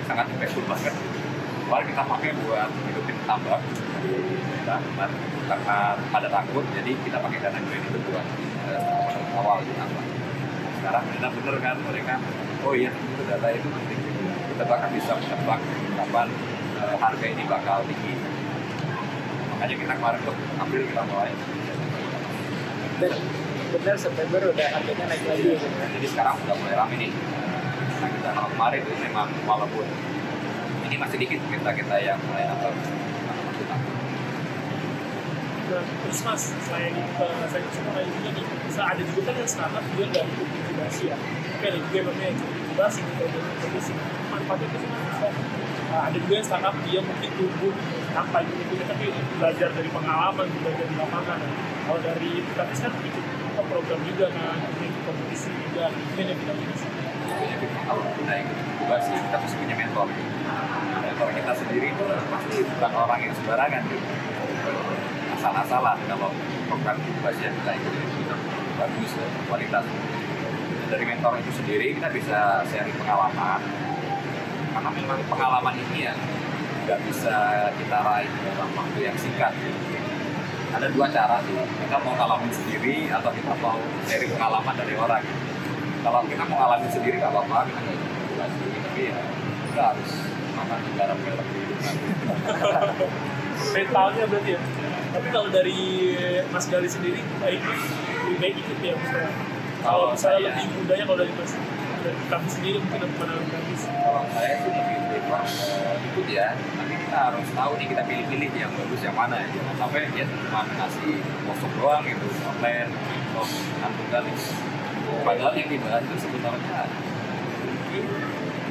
sangat 0.05 0.25
impactful 0.29 0.65
banget. 0.69 0.93
Kemarin 1.65 1.85
kita 1.89 2.03
pakai 2.05 2.29
buat 2.45 2.69
hidupin 2.69 3.17
tambak. 3.25 3.61
Di 4.05 4.13
daerah 4.65 5.09
karena 5.45 5.77
ada 6.09 6.29
takut 6.29 6.65
jadi 6.73 6.91
kita 7.01 7.17
pakai 7.21 7.37
dana 7.41 7.57
grant 7.57 7.85
itu 7.89 7.99
buat 8.05 8.25
eh, 8.69 9.37
awal 9.41 9.57
di 9.65 9.73
tambak. 9.73 10.05
Sekarang 10.77 11.03
benar-benar 11.09 11.55
kan 11.65 11.75
mereka 11.81 12.13
oh 12.61 12.73
iya 12.77 12.93
data 13.25 13.47
itu 13.49 13.65
penting. 13.65 13.99
Kita 14.53 14.63
bahkan 14.69 14.89
bisa 14.93 15.17
menebak 15.17 15.59
kapan 15.97 16.29
harga 16.93 17.25
ini 17.25 17.43
bakal 17.49 17.81
tinggi 17.89 18.13
makanya 19.55 19.75
kita 19.81 19.93
kemarin 19.97 20.19
tuh 20.21 20.35
April 20.59 20.83
kita 20.85 21.03
mulai 21.09 21.31
Dan 22.95 23.11
benar 23.75 23.97
September 23.99 24.39
udah 24.39 24.67
harganya 24.71 25.05
naik 25.11 25.23
lagi 25.27 25.43
gitu. 25.51 25.67
Nah, 25.67 25.87
jadi 25.99 26.07
sekarang 26.07 26.39
udah 26.47 26.55
mulai 26.63 26.75
rame 26.79 26.95
nih 26.95 27.11
nah 27.95 28.09
kita 28.11 28.29
kalau 28.35 28.49
kemarin 28.51 28.79
itu 28.83 28.93
memang 29.01 29.27
walaupun 29.47 29.87
ini 30.85 30.95
masih 30.99 31.17
dikit 31.17 31.39
kita 31.47 31.71
kita 31.73 31.95
yang 32.03 32.19
mulai 32.27 32.45
nonton 32.47 32.75
Nah, 35.65 35.81
terus 35.81 36.21
mas, 36.21 36.53
selain 36.61 36.93
uh, 36.93 37.45
saya 37.49 37.65
semua 37.73 37.97
lain 37.97 38.05
juga 38.21 38.37
nih, 38.37 38.45
ada 38.77 39.01
juga 39.01 39.21
kan 39.25 39.33
yang 39.33 39.49
startup 39.49 39.81
juga 39.97 40.05
dari 40.13 40.29
inkubasi 40.37 41.09
ya. 41.09 41.17
Oke, 41.17 41.65
ada 41.65 41.77
juga 41.81 41.95
yang 41.97 42.07
namanya 42.13 42.31
inkubasi, 42.37 42.99
gitu, 43.01 43.23
dan 43.25 43.43
inkubasi. 43.49 43.91
Manfaatnya 44.29 44.65
itu 44.69 44.77
sih 44.77 44.89
mas, 44.93 45.17
Uh, 45.95 46.11
ada 46.11 46.17
juga 46.19 46.43
yang 46.43 46.43
startup 46.43 46.75
dia 46.83 46.99
mungkin 46.99 47.31
tumbuh 47.39 47.71
tanpa 48.11 48.43
ikut 48.43 48.83
tapi 48.83 49.15
belajar 49.39 49.69
dari 49.71 49.87
pengalaman, 49.87 50.43
belajar 50.59 50.85
di 50.91 50.95
lapangan. 50.99 51.39
Kalau 51.87 51.99
dari 52.03 52.31
tapi 52.51 52.73
kan 52.75 52.91
ikut 52.99 53.25
program 53.71 53.99
juga 54.03 54.27
kan, 54.27 54.59
ikut 54.75 55.01
kompetisi 55.07 55.55
juga, 55.55 55.87
mungkin 55.87 56.25
yang 56.27 56.39
kita 56.43 56.53
bisa. 56.67 56.87
kita 57.95 58.33
ikut 58.43 58.57
inkubasi 58.75 59.11
kita 59.17 59.37
pasti 59.39 59.55
punya 59.57 59.75
mentor 59.79 60.07
mentor 61.01 61.29
kita 61.33 61.53
sendiri 61.57 61.87
itu 61.89 62.05
pasti 62.05 62.55
bukan 62.61 62.91
orang 62.93 63.19
yang 63.23 63.33
sembarangan 63.33 63.81
gitu 63.89 64.07
asal-asalan 65.39 65.97
kalau 66.05 66.29
program 66.69 66.95
inkubasi 67.01 67.41
yang 67.49 67.55
kita 67.65 67.71
ikuti 67.81 67.97
itu 68.03 68.35
bagus 68.77 69.11
kualitas 69.49 69.85
dari 70.85 71.05
mentor 71.07 71.33
itu 71.41 71.51
sendiri 71.55 71.97
kita 71.97 72.09
bisa 72.13 72.61
sharing 72.69 72.93
pengalaman 72.99 73.84
karena 74.75 74.91
memang 74.91 75.19
pengalaman 75.31 75.75
ini 75.87 76.03
ya 76.03 76.13
nggak 76.83 76.99
bisa 77.07 77.71
kita 77.79 77.97
raih 78.03 78.27
dalam 78.43 78.69
waktu 78.75 78.99
yang 79.07 79.15
singkat? 79.15 79.55
Ada 80.75 80.91
dua 80.91 81.07
cara 81.07 81.39
sih. 81.47 81.55
Kita 81.55 81.95
mau 82.03 82.11
ngalamin 82.19 82.51
sendiri 82.51 83.07
atau 83.07 83.31
kita 83.31 83.55
mau 83.63 83.79
sharing 84.03 84.35
pengalaman 84.35 84.75
dari 84.75 84.93
orang. 84.99 85.23
Kalau 86.03 86.19
kita 86.27 86.43
mau 86.51 86.57
ngalamin 86.59 86.91
sendiri 86.91 87.15
nggak 87.23 87.31
apa-apa 87.31 87.71
kita 87.71 87.79
nggak 88.35 88.49
sendiri. 88.51 88.77
Tapi 88.83 89.01
ya 89.07 89.19
kita 89.71 89.81
harus 89.95 90.11
makan 90.55 90.79
garam 90.99 91.17
garam 91.23 91.45
kehidupan 91.51 91.95
mentalnya 93.75 94.23
berarti 94.27 94.51
ya. 94.59 94.61
Tapi 95.15 95.27
kalau 95.31 95.47
dari 95.47 95.79
Mas 96.51 96.67
Gali 96.67 96.91
sendiri 96.91 97.23
baik 97.39 97.63
lebih 97.63 98.37
baik 98.43 98.55
ikut 98.59 98.79
ya 98.83 98.95
kalau 99.85 100.11
misalnya 100.11 100.51
lebih 100.51 100.65
mudanya 100.75 101.03
kalau 101.07 101.19
dari 101.23 101.31
Mas 101.39 101.53
kami 102.29 102.47
sendiri 102.49 102.77
mungkin 102.81 103.01
ada 103.01 103.09
pandangan 103.17 103.47
kalau 104.03 104.23
saya 104.33 104.53
sih 104.61 104.71
lebih 104.71 104.97
prefer 105.09 105.41
eh, 105.45 106.07
ikut 106.11 106.27
ya. 106.29 106.47
Tapi 106.53 106.93
kita 107.01 107.17
harus 107.17 107.47
tahu 107.55 107.71
nih 107.81 107.87
kita 107.89 108.03
pilih-pilih 108.05 108.49
yang 108.53 108.71
bagus 108.73 109.01
yang 109.01 109.15
mana 109.17 109.35
ya. 109.41 109.47
Jangan 109.49 109.75
sampai 109.79 110.09
dia 110.13 110.25
cuma 110.29 110.61
ngasih 110.65 111.13
kosong 111.49 111.73
doang 111.79 112.03
gitu 112.05 112.27
online 112.45 112.91
atau 112.93 113.45
nantung 113.81 114.09
kali. 114.13 114.33
Padahal 115.05 115.53
yang 115.57 115.69
dibahas 115.69 116.01
itu 116.05 116.15
sebenarnya 116.21 116.79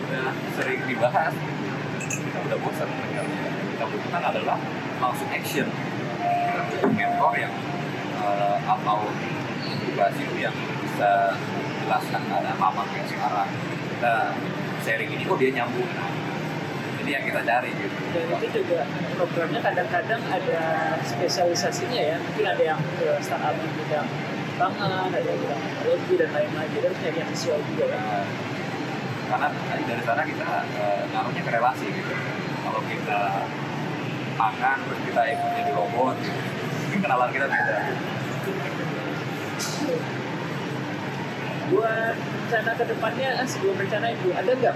udah 0.05 0.31
sering 0.55 0.81
dibahas. 0.87 1.35
Kita 2.05 2.39
udah 2.45 2.59
bosan 2.63 2.87
mendengarnya 2.87 3.45
kita 3.75 3.85
butuhkan 3.91 4.23
adalah 4.23 4.59
langsung 5.03 5.29
action. 5.35 5.67
Kita 6.23 6.63
butuh 6.71 6.91
mentor 6.95 7.33
yang 7.39 7.55
eh, 8.23 8.57
atau 8.63 9.11
itu 9.95 10.37
yang 10.43 10.55
bisa 10.83 11.39
jelaskan 11.85 12.21
keadaan 12.27 12.59
lama 12.59 12.83
kayak 12.91 13.07
sekarang. 13.07 13.49
Kita 13.95 14.15
sharing 14.85 15.11
ini 15.13 15.23
kok 15.29 15.39
dia 15.39 15.51
nyambung? 15.53 15.91
Ini 17.05 17.11
yang 17.21 17.25
kita 17.29 17.41
cari 17.45 17.71
gitu. 17.77 17.97
Dan 18.17 18.27
itu 18.41 18.49
juga 18.65 18.89
programnya 19.21 19.61
kadang-kadang 19.61 20.23
ada 20.33 20.61
spesialisasinya 21.05 22.01
ya. 22.01 22.17
Mungkin 22.17 22.47
ada 22.49 22.63
yang 22.65 22.81
ke 22.97 23.09
startup 23.21 23.55
di 23.61 23.69
bidang 23.85 24.09
pangan 24.57 25.13
ada 25.13 25.21
yang 25.21 25.39
bidang 25.45 25.61
teknologi 25.61 26.15
dan 26.17 26.31
lain-lain. 26.33 26.69
Jadi 26.73 26.85
harus 26.89 26.99
nyari 27.05 27.19
yang 27.21 27.31
sesuai 27.37 27.61
juga 27.69 27.85
ya. 27.93 27.99
Nah, 28.01 28.25
karena 29.25 29.49
dari 29.85 30.03
sana 30.05 30.23
kita 30.25 30.49
eh, 30.81 31.03
naruhnya 31.13 31.43
ke 31.45 31.51
relasi 31.53 31.87
gitu. 31.93 32.15
Kalau 32.65 32.81
kita 32.89 33.21
pangan 34.35 34.79
terus 34.89 35.01
kita 35.07 35.23
ikut 35.31 35.51
jadi 35.55 35.71
robot 35.77 36.17
gitu. 36.19 36.41
mungkin 36.85 37.01
kenalan 37.11 37.31
kita 37.31 37.47
beda 37.51 37.77
buat 41.73 42.17
rencana 42.19 42.73
ke 42.77 42.85
depannya 42.87 43.29
eh, 43.41 43.49
sebelum 43.49 43.77
rencana 43.81 44.13
itu 44.13 44.29
ada 44.37 44.51
nggak 44.53 44.75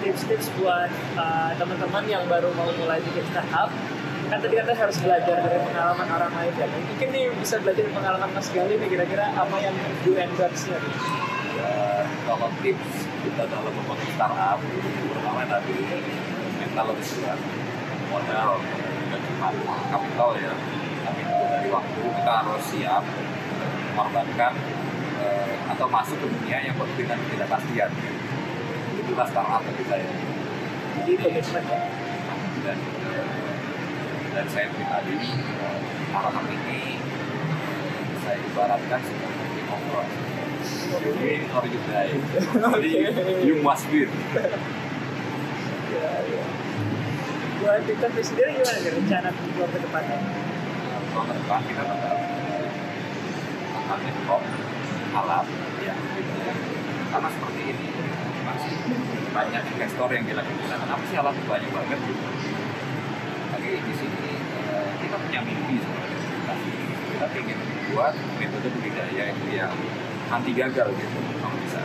tips-tips 0.00 0.48
buat 0.56 0.90
uh, 1.14 1.52
teman-teman 1.60 2.04
yang 2.08 2.24
baru 2.26 2.48
mau 2.56 2.68
mulai 2.80 2.98
bikin 3.04 3.24
startup? 3.28 3.68
Kan 4.30 4.38
tadi 4.38 4.54
kata 4.56 4.72
harus 4.78 4.96
belajar 5.02 5.36
dari 5.42 5.58
pengalaman 5.58 6.06
orang 6.06 6.32
lain 6.38 6.52
ya. 6.54 6.66
Mungkin 6.70 7.08
nih 7.10 7.24
bisa 7.34 7.58
belajar 7.60 7.82
dari 7.82 7.94
pengalaman 7.94 8.30
Mas 8.30 8.48
Gali 8.54 8.74
nih 8.78 8.88
kira-kira 8.88 9.26
apa 9.34 9.56
yang 9.58 9.74
do 10.06 10.12
and 10.16 10.32
don'ts-nya 10.38 10.78
Ya, 11.50 12.06
kalau 12.24 12.48
tips 12.62 13.10
kita 13.26 13.42
dalam 13.50 13.72
membangun 13.74 14.08
startup 14.14 14.58
pertama 15.12 15.42
tadi 15.44 15.76
mental 16.62 16.84
lebih 16.94 17.06
kuat. 17.20 17.38
Modal 18.10 18.50
dan 19.10 19.20
cuma 19.22 19.48
kapital 19.90 20.30
ya. 20.38 20.54
Tapi 21.04 21.20
dari 21.26 21.68
waktu 21.68 22.00
kita 22.00 22.32
harus 22.32 22.62
siap 22.70 23.02
mengorbankan 23.94 24.52
eh, 25.20 25.54
atau 25.76 25.86
masuk 25.92 26.16
ke 26.18 26.26
dunia 26.26 26.58
yang 26.64 26.74
penuh 26.74 26.96
dengan 26.96 27.18
ketidakpastian 27.28 27.90
itulah 29.00 29.26
startup 29.28 29.62
bagi 29.64 29.84
saya. 29.86 30.10
Jadi 31.00 31.12
komitmen 31.20 31.64
ya? 31.68 31.80
Dan 32.60 32.78
eh, 32.80 33.50
dan 34.30 34.46
saya 34.48 34.66
pribadi 34.72 35.16
startup 36.10 36.46
ini 36.46 37.02
saya 38.22 38.38
ibaratkan 38.46 39.00
seperti 39.02 39.60
ngobrol 39.66 40.06
you 41.02 41.12
win 41.18 41.42
or 41.54 41.64
you 41.66 41.80
die 41.86 42.14
jadi 42.78 42.90
you 43.46 43.56
must 43.62 43.86
win 43.90 44.10
ya, 45.90 46.10
ya. 46.30 46.42
buat 47.58 47.80
Victor 47.86 48.10
sendiri 48.22 48.50
gimana 48.58 48.78
nih 48.82 48.92
rencana 48.98 49.28
buat 49.34 49.70
ke 49.70 49.78
depannya 49.82 50.18
kalau 51.10 51.24
ke 51.26 51.34
depan 51.34 51.60
kita 51.66 51.82
tetap 51.82 52.18
akan 53.90 53.98
develop 54.06 54.69
gitu 55.46 55.84
ya. 55.84 55.94
karena 57.10 57.28
seperti 57.28 57.60
ini 57.74 57.86
masih 58.46 58.72
banyak 59.30 59.62
investor 59.76 60.08
yang 60.10 60.24
bilang 60.26 60.46
kita 60.46 60.76
kenapa 60.80 61.02
sih 61.06 61.16
alat 61.20 61.34
banyak 61.44 61.70
banget? 61.70 61.98
Gitu 62.02 62.24
tapi 63.60 63.76
di 63.76 63.94
sini 63.94 64.30
eh, 64.72 64.90
kita 65.04 65.16
punya 65.20 65.40
mimpi 65.44 65.76
sebenarnya. 65.78 66.18
Kita, 66.18 66.54
kita 67.12 67.26
ingin 67.44 67.58
membuat 67.60 68.14
metode 68.40 68.68
budidaya 68.72 69.22
itu 69.30 69.46
yang 69.52 69.74
anti 70.32 70.52
gagal 70.56 70.88
gitu 70.96 71.18
kalau 71.38 71.56
bisa. 71.60 71.80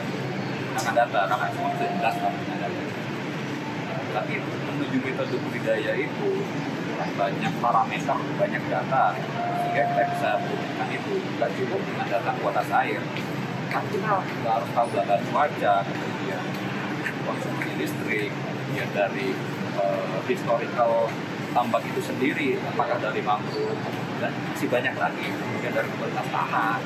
Dengan 0.76 0.94
data 0.96 1.22
karena 1.28 1.48
semua 1.52 1.70
bisa 1.76 1.86
jelas 2.00 2.16
kan 2.16 2.34
data. 2.34 2.84
Tapi 4.16 4.34
menuju 4.40 4.98
metode 5.04 5.36
budidaya 5.44 5.92
itu 6.00 6.30
banyak 6.96 7.54
parameter, 7.60 8.18
banyak 8.40 8.64
data 8.72 9.04
sehingga 9.76 9.92
kita 9.92 10.04
bisa 10.16 10.30
merumuskan 10.40 10.88
itu. 10.88 11.14
Bukan 11.36 11.50
cukup 11.60 11.82
dengan 11.84 12.08
data 12.08 12.32
kualitas 12.40 12.70
air. 12.80 13.02
Kan 13.68 13.84
kita 13.92 14.12
juga 14.24 14.50
harus 14.56 14.70
tahu 14.72 14.88
data 14.96 15.16
cuaca 15.28 15.76
kemudian 15.84 16.44
konsumsi 17.28 17.70
listrik 17.76 18.32
kemudian 18.32 18.90
dari 18.96 19.36
eh, 19.76 20.20
historical 20.32 21.12
tambak 21.52 21.84
itu 21.84 22.00
sendiri 22.00 22.56
apakah 22.72 22.96
dari 23.04 23.20
mangrove 23.20 23.76
dan 24.24 24.32
masih 24.32 24.68
banyak 24.72 24.96
lagi. 24.96 25.28
Kemudian 25.36 25.74
dari 25.76 25.90
kualitas 26.00 26.28
tanah 26.32 26.80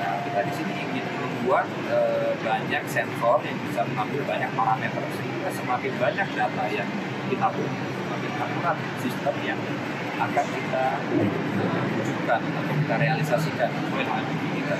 Nah, 0.00 0.16
kita 0.24 0.40
di 0.48 0.52
sini 0.56 0.72
ingin 0.90 1.06
membuat 1.14 1.70
eh, 1.86 2.34
banyak 2.42 2.82
sensor 2.90 3.38
yang 3.46 3.58
bisa 3.70 3.86
mengambil 3.86 4.26
banyak 4.26 4.50
parameter 4.58 5.04
sehingga 5.14 5.46
semakin 5.54 5.92
banyak 5.94 6.28
data 6.34 6.64
yang 6.74 6.88
kita 7.30 7.46
punya 7.54 7.70
semakin 8.02 8.32
akurat 8.34 8.76
sistem 8.98 9.34
yang 9.46 9.60
akan 10.20 10.46
kita 10.52 10.84
wujudkan 11.96 12.40
atau 12.44 12.74
kita 12.76 12.94
realisasikan 13.00 13.68
sesuai 13.72 14.04
dengan 14.04 14.24
mimpi 14.28 14.48
kita. 14.60 14.76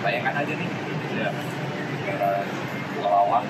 Bayangkan 0.00 0.34
aja 0.44 0.52
nih, 0.52 0.68
ya, 1.16 1.28
negara 1.96 2.44
Pulauan 2.96 3.44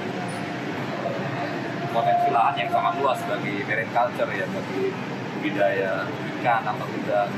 eh, 1.07 1.51
potensi 1.91 2.29
lahan 2.31 2.55
yang 2.55 2.71
sangat 2.71 2.95
luas 3.03 3.19
bagi 3.27 3.55
marine 3.67 3.91
culture 3.91 4.31
ya, 4.31 4.47
bagi 4.47 4.83
budidaya 5.41 5.93
ikan 6.41 6.63
atau 6.63 6.87
udang 6.87 7.31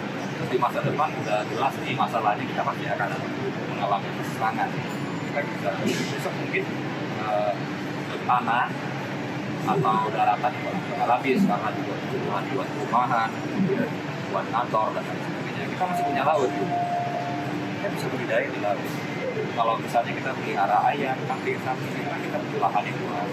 di 0.43 0.57
masa 0.59 0.83
depan 0.83 1.09
udah 1.23 1.41
jelas 1.47 1.75
nih 1.87 1.95
masalahnya 1.95 2.45
kita 2.45 2.63
pasti 2.67 2.85
akan 2.91 3.09
mengalami 3.71 4.11
keserangan 4.19 4.69
kita 5.33 5.41
bisa 5.47 5.71
besok 6.13 6.35
mungkin 6.37 6.65
eh, 7.25 7.53
tanah 8.27 8.67
atau 9.63 10.11
daratan 10.11 10.53
yang 10.59 10.77
bakal 10.91 11.09
habis 11.19 11.41
karena 11.47 11.69
dibuat 11.71 11.99
kebutuhan 12.03 12.43
buat 12.51 12.69
perumahan 12.75 13.31
buat 14.33 14.47
kantor 14.49 14.87
dan 14.97 15.05
lain 15.05 15.21
sebagainya. 15.21 15.65
Kita 15.69 15.85
masih 15.85 16.05
punya 16.09 16.23
laut. 16.25 16.51
Kita 16.51 17.89
bisa 17.93 18.07
budidaya 18.09 18.47
di 18.49 18.61
laut. 18.65 18.81
Kalau 19.53 19.75
misalnya 19.77 20.13
kita 20.17 20.31
pelihara 20.33 20.79
ayam 20.89 21.17
kambing 21.29 21.61
sapi 21.61 21.87
kita 21.93 22.17
kita 22.17 22.37
butuh 22.41 22.61
lahan 22.65 22.83
yang 22.89 22.99
luas. 23.05 23.31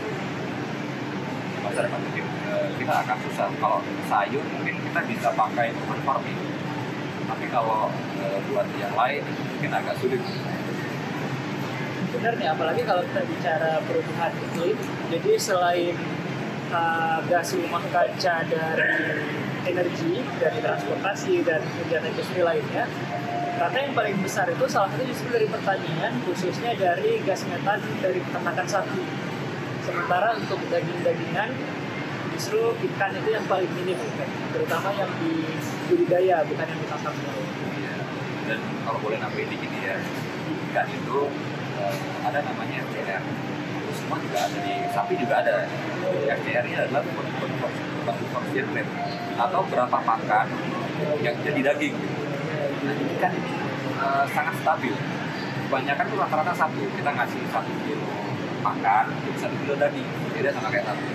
Depan 1.69 2.01
mungkin 2.01 2.25
eh, 2.51 2.67
kita 2.75 2.93
akan 3.07 3.17
susah. 3.23 3.47
Kalau 3.55 3.79
sayur 4.11 4.43
mungkin 4.43 4.75
kita 4.83 4.99
bisa 5.07 5.29
pakai 5.31 5.71
urban 5.71 6.01
farming. 6.03 6.39
Tapi 7.23 7.45
kalau 7.47 7.87
eh, 8.19 8.37
buat 8.51 8.67
yang 8.75 8.91
lain 8.99 9.23
mungkin 9.23 9.71
agak 9.71 9.95
sulit. 10.03 10.19
Benar 12.09 12.33
nih 12.35 12.49
apalagi 12.51 12.81
kalau 12.83 13.05
kita 13.05 13.21
bicara 13.23 13.79
perubahan 13.85 14.33
iklim 14.33 14.77
jadi 15.13 15.31
selain 15.39 15.95
uh, 16.71 17.19
gas 17.27 17.53
rumah 17.57 17.83
kaca 17.89 18.35
dari 18.45 18.89
energi 19.69 20.23
dari 20.39 20.59
transportasi 20.63 21.43
dan 21.45 21.61
kegiatan 21.83 22.09
industri 22.09 22.41
lainnya. 22.41 22.85
Ternyata 23.59 23.77
yang 23.83 23.93
paling 23.97 24.15
besar 24.23 24.47
itu 24.47 24.65
salah 24.71 24.87
satu 24.87 25.03
justru 25.03 25.27
dari 25.35 25.47
pertanian 25.51 26.15
khususnya 26.23 26.71
dari 26.79 27.19
gas 27.27 27.43
metan 27.51 27.83
dari 27.99 28.23
peternakan 28.23 28.67
sapi 28.69 29.03
sementara 29.83 30.37
untuk 30.39 30.59
daging-dagingan 30.71 31.49
justru 32.39 32.71
ikan 32.71 33.11
itu 33.19 33.29
yang 33.35 33.43
paling 33.51 33.67
minim 33.75 33.99
terutama 34.55 34.95
yang 34.95 35.11
di 35.19 35.43
budidaya 35.91 36.39
bukan 36.47 36.65
yang 36.71 36.79
ditangkap 36.87 37.15
Iya. 37.75 37.95
dan 38.47 38.59
kalau 38.87 38.99
boleh 39.03 39.19
nambahin 39.19 39.49
dikit 39.51 39.71
ya 39.75 39.99
ikan 40.71 40.87
itu 40.87 41.19
eh, 41.83 41.95
ada 42.23 42.39
namanya 42.47 42.79
CR 42.95 43.23
semua 44.09 44.25
juga 44.25 44.41
ada 44.41 44.57
di 44.65 44.73
sapi 44.89 45.13
juga 45.21 45.35
ada. 45.37 45.69
FCR 46.09 46.65
ini 46.65 46.77
adalah 46.81 47.05
conversion 48.09 48.65
rate 48.73 48.89
atau 49.37 49.61
berapa 49.69 49.97
pakan 50.01 50.47
yang 51.21 51.37
jadi 51.45 51.61
daging. 51.61 51.93
Nah, 52.89 52.93
ini 52.97 53.15
kan 53.21 53.37
uh, 54.01 54.25
sangat 54.33 54.57
stabil. 54.65 54.97
Kebanyakan 55.69 56.05
tuh 56.09 56.17
rata-rata 56.17 56.53
satu, 56.57 56.81
kita 56.97 57.05
ngasih 57.13 57.41
satu 57.53 57.69
kilo 57.85 58.09
makan, 58.65 59.13
satu 59.37 59.53
kilo 59.61 59.77
daging, 59.77 60.09
beda 60.33 60.57
sama 60.57 60.73
kayak 60.73 60.89
satu. 60.89 61.05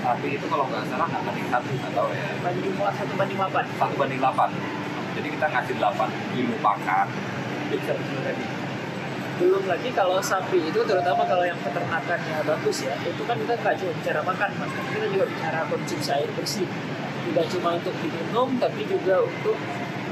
Tapi 0.00 0.28
itu 0.32 0.46
kalau 0.48 0.64
nggak 0.72 0.88
salah 0.88 1.12
nggak 1.12 1.22
banding 1.28 1.48
satu, 1.52 1.68
tahu 1.92 2.08
ya. 2.16 2.32
Banding 2.40 2.72
satu 2.80 3.12
banding 3.12 3.36
delapan. 3.36 3.64
Satu 3.76 3.94
banding 4.00 4.20
delapan. 4.24 4.48
Jadi 5.20 5.28
kita 5.36 5.46
ngasih 5.52 5.74
delapan 5.76 6.08
kilo 6.32 6.56
pakan, 6.64 7.06
jadi 7.68 7.82
satu 7.92 8.02
kilo 8.08 8.20
daging 8.24 8.71
belum 9.42 9.66
lagi 9.66 9.90
kalau 9.90 10.22
sapi 10.22 10.70
itu 10.70 10.80
terutama 10.86 11.26
kalau 11.26 11.42
yang 11.42 11.58
peternakannya 11.58 12.46
bagus 12.46 12.86
ya 12.86 12.94
itu 13.02 13.22
kan 13.26 13.34
kita 13.34 13.58
nggak 13.58 13.74
cuma 13.74 13.92
bicara 13.98 14.20
makan 14.22 14.50
mas 14.54 14.70
kita 14.94 15.06
juga 15.10 15.24
bicara 15.26 15.58
konsumsi 15.66 16.10
air 16.14 16.30
bersih 16.38 16.66
tidak 17.26 17.46
cuma 17.50 17.74
untuk 17.74 17.94
diminum 17.98 18.48
tapi 18.62 18.86
juga 18.86 19.26
untuk 19.26 19.58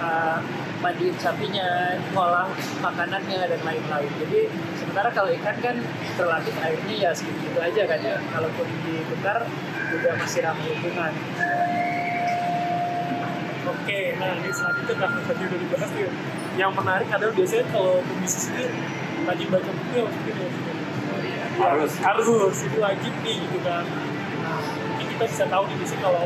uh, 0.02 0.42
mandiin 0.80 1.12
sapinya, 1.20 1.92
ngolah 2.16 2.48
makanannya 2.80 3.40
dan 3.44 3.60
lain-lain. 3.60 4.10
Jadi 4.24 4.48
sementara 4.80 5.12
kalau 5.12 5.28
ikan 5.28 5.56
kan 5.60 5.76
relatif 6.16 6.54
airnya 6.64 6.94
ya 6.96 7.10
segitu 7.12 7.60
aja 7.60 7.82
kan 7.84 8.00
ya. 8.00 8.16
Kalaupun 8.32 8.66
dibakar 8.88 9.44
juga 9.92 10.10
masih 10.16 10.40
ramai 10.40 10.72
lingkungan. 10.72 11.12
Oke, 13.70 14.00
nah 14.16 14.32
ini 14.40 14.50
selanjutnya 14.50 14.94
karena 14.96 15.20
tadi 15.28 15.42
udah 15.44 15.58
dibahas 15.60 15.90
tuh. 15.92 16.12
Yang 16.56 16.72
menarik 16.74 17.08
adalah 17.12 17.34
biasanya 17.36 17.64
kalau 17.70 17.94
pembisnis 18.02 18.46
ini 18.50 18.66
lagi 19.26 19.44
baca 19.48 19.70
buku 19.70 19.92
ya 19.92 20.02
maksudnya 20.06 20.34
ya. 20.36 21.44
harus 21.60 21.92
harus 22.00 22.56
itu 22.64 22.78
wajib 22.80 23.14
nih 23.24 23.36
gitu 23.44 23.58
kan. 23.64 23.84
Nah, 24.40 24.60
ini 24.96 25.04
kita 25.16 25.24
bisa 25.28 25.44
tahu 25.48 25.62
nih 25.68 25.76
biasanya 25.76 26.02
kalau 26.04 26.24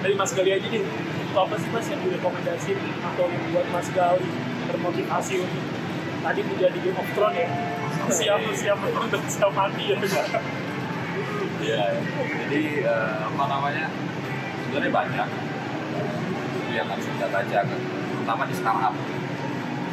dari 0.00 0.14
Mas 0.16 0.30
Gali 0.32 0.50
aja 0.54 0.66
nih 0.66 0.82
itu 0.86 1.36
apa 1.36 1.54
sih 1.60 1.68
Mas 1.72 1.86
yang 1.90 2.00
direkomendasi 2.00 2.72
atau 3.04 3.24
yang 3.28 3.44
buat 3.52 3.66
Mas 3.74 3.88
Gali 3.92 4.28
termotivasi 4.66 5.34
untuk 5.44 5.64
tadi 6.24 6.40
menjadi 6.42 6.78
Game 6.82 6.98
of 6.98 7.08
Thrones 7.14 7.38
ya 7.38 7.48
siap 8.10 8.40
siap 8.54 8.78
untuk 8.82 9.22
siap 9.26 9.52
mati 9.54 9.94
ya 9.94 9.98
Iya, 11.56 11.98
jadi 12.46 12.84
uh, 12.84 13.32
apa 13.32 13.44
namanya 13.48 13.88
sebenarnya 14.68 14.92
banyak 14.92 15.28
yang 16.76 16.84
harus 16.84 17.06
kita 17.08 17.26
baca 17.32 17.58
kan, 17.64 17.80
terutama 18.12 18.42
di 18.44 18.54
startup. 18.54 18.94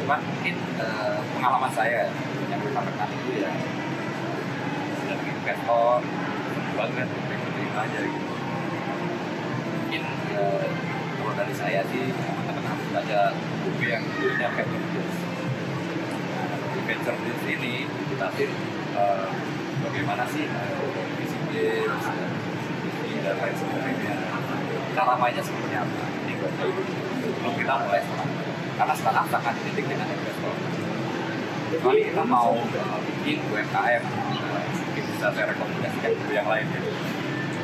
Cuman 0.04 0.20
mungkin 0.20 0.52
uh, 0.76 1.16
pengalaman 1.32 1.72
saya 1.72 2.12
yang 2.52 2.60
rekan-rekan 2.60 3.08
itu 3.08 3.40
ya 3.40 3.48
dari 5.08 5.32
investor 5.32 6.04
banget 6.76 7.08
terima 7.08 7.88
aja 7.88 7.98
gitu. 8.04 8.34
Mungkin 9.80 10.02
uh, 10.36 10.66
kalau 11.16 11.32
dari 11.40 11.54
saya 11.56 11.80
sih 11.88 12.12
teman-teman 12.12 12.68
harus 12.68 12.88
baca 12.92 13.32
buku 13.64 13.84
yang 13.88 14.04
judulnya 14.12 14.52
Venture 14.52 14.84
Deals. 14.92 15.16
Di 16.68 16.80
Venture 16.84 17.18
Deals 17.24 17.44
ini 17.48 17.88
dijelasin 17.88 18.52
uh, 19.00 19.32
bagaimana 19.88 20.28
sih 20.28 20.44
uh, 20.52 21.00
bisnis 21.16 21.88
dan 23.24 23.36
lain 23.40 23.56
sebagainya. 23.56 24.16
Cara 24.92 25.16
mainnya 25.16 25.40
seperti 25.40 25.72
apa? 25.80 26.04
Ini 26.28 26.32
belum 27.40 27.54
kita 27.56 27.72
mulai 27.88 28.04
sekarang. 28.04 28.33
Karena 28.74 28.94
startup 28.98 29.26
sangat 29.30 29.54
identik 29.62 29.86
dengan 29.86 30.06
investor. 30.10 30.54
Kecuali 31.74 32.00
kita 32.06 32.22
mau 32.26 32.54
uh, 32.58 32.98
bikin 33.02 33.38
UMKM, 33.50 34.02
mungkin 34.04 35.04
bisa 35.10 35.26
saya 35.34 35.46
rekomendasikan 35.50 36.10
buku 36.14 36.32
yang 36.34 36.48
lain 36.50 36.66
ya. 36.70 36.80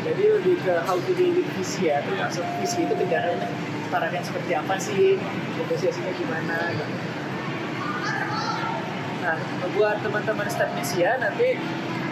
Jadi 0.01 0.23
lebih 0.33 0.57
ke 0.65 0.75
how 0.89 0.97
to 0.97 1.13
deal 1.13 1.37
with 1.37 1.51
visi 1.55 1.93
ya, 1.93 2.01
termasuk 2.03 2.43
visi 2.59 2.89
itu 2.89 2.95
kendaraannya 2.97 3.47
tarafnya 3.91 4.23
seperti 4.25 4.53
apa 4.57 4.75
sih, 4.81 5.19
negosiasinya 5.61 6.13
gimana 6.17 6.57
gitu. 6.73 6.95
Nah, 9.21 9.37
buat 9.77 10.01
teman-teman 10.01 10.49
Stepnesia 10.49 11.21
nanti 11.21 11.61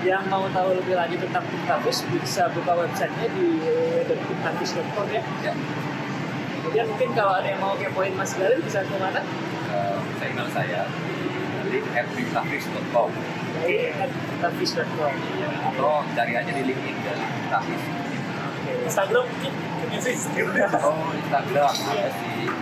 yang 0.07 0.22
mau 0.30 0.46
tahu 0.53 0.78
lebih 0.78 0.94
lanjut 0.94 1.18
tentang 1.24 1.42
Pintabus 1.51 2.07
bisa 2.12 2.46
buka 2.55 2.86
websitenya 2.86 3.28
di 3.34 3.46
www.pintabus.com 3.64 5.07
ya. 5.11 5.22
ya. 5.42 5.53
Kemudian 6.68 6.84
mungkin 6.84 7.16
kalau 7.16 7.32
ada 7.32 7.48
yang 7.48 7.64
mau 7.64 7.72
kepoin 7.80 8.12
Mas 8.12 8.36
Galil 8.36 8.60
bisa 8.60 8.84
ke 8.84 8.92
mana? 9.00 9.24
Uh, 9.72 10.04
saya 10.20 10.28
email 10.36 10.48
saya 10.52 10.84
di 11.72 11.80
@pintabus.com 12.12 13.08
Dari 13.56 13.88
pintabus.com. 13.96 15.14
atau 15.64 16.04
cari 16.12 16.32
aja 16.36 16.52
di 16.52 16.62
LinkedIn 16.68 16.96
dari 17.08 17.24
Pintabus. 17.24 17.82
Instagram 18.84 19.24
mungkin? 19.32 19.52
Oh 20.84 21.08
Instagram. 21.16 21.72
Ada 21.72 22.06
sih 22.20 22.52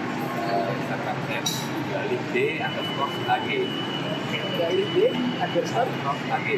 uh, 0.54 0.68
Instagram 0.70 1.16
saya. 1.26 1.42
Galih 1.90 2.22
D 2.30 2.36
underscore 2.62 3.10
AG 3.10 3.48
Galil 4.54 4.86
D 4.94 4.98
underscore 5.42 5.90
AG 6.30 6.48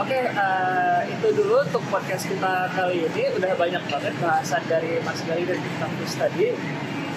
Oke. 0.00 0.16
Oke, 0.16 0.32
eh, 0.32 1.00
itu 1.12 1.28
dulu 1.36 1.60
untuk 1.60 1.84
podcast 1.92 2.24
kita 2.24 2.72
kali 2.72 3.04
ini. 3.04 3.36
Udah 3.36 3.52
banyak 3.52 3.84
banget 3.84 4.14
bahasan 4.16 4.64
dari 4.64 4.96
Mas 5.04 5.20
Gali 5.28 5.44
dan 5.44 5.60
Kampus 5.76 6.16
tadi. 6.16 6.56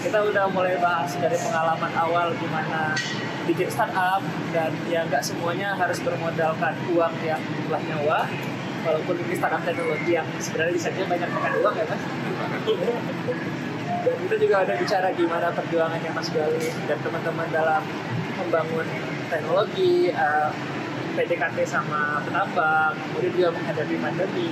Kita 0.03 0.19
udah 0.19 0.51
mulai 0.51 0.75
bahas 0.84 1.15
dari 1.15 1.39
pengalaman 1.39 1.95
awal 1.95 2.36
gimana 2.36 2.91
bikin 3.47 3.71
startup 3.71 4.19
dan 4.51 4.75
ya 4.91 5.07
nggak 5.07 5.23
semuanya 5.23 5.79
harus 5.79 6.03
bermodalkan 6.03 6.75
uang 6.91 7.15
yang 7.23 7.39
jumlahnya 7.55 8.03
wah. 8.03 8.27
Walaupun 8.84 9.15
ini 9.15 9.36
startup 9.39 9.63
teknologi 9.63 10.19
yang 10.19 10.27
sebenarnya 10.43 10.73
bisa 10.75 10.91
banyak 10.91 11.29
makan 11.31 11.53
uang 11.63 11.75
ya 11.79 11.86
mas. 11.88 12.01
Dan 14.03 14.15
kita 14.27 14.36
juga 14.36 14.55
ada 14.67 14.73
bicara 14.75 15.07
gimana 15.15 15.47
perjuangannya 15.55 16.11
Mas 16.11 16.27
Gali 16.36 16.67
dan 16.91 16.99
teman-teman 16.99 17.47
dalam 17.47 17.79
membangun 18.36 18.84
teknologi, 19.31 20.11
uh, 20.11 20.51
PDKT 21.14 21.57
sama 21.64 22.22
penambang, 22.26 22.93
kemudian 22.97 23.32
juga 23.34 23.49
menghadapi 23.53 23.95
pandemi. 24.01 24.49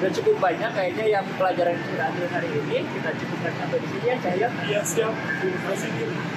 Udah 0.00 0.10
cukup 0.16 0.36
banyak 0.40 0.70
kayaknya 0.72 1.04
yang 1.20 1.24
pelajaran 1.36 1.76
yang 1.76 1.84
kita 1.84 2.04
ambil 2.08 2.26
hari 2.32 2.48
ini. 2.48 2.78
Kita 2.88 3.10
cukupkan 3.20 3.52
sampai 3.52 3.78
di 3.84 3.88
sini 3.92 4.06
ya, 4.08 4.16
Cahaya. 4.16 4.48
Iya 4.64 4.80
siap, 4.80 5.12
terima 5.12 5.60
kasih. 5.68 5.90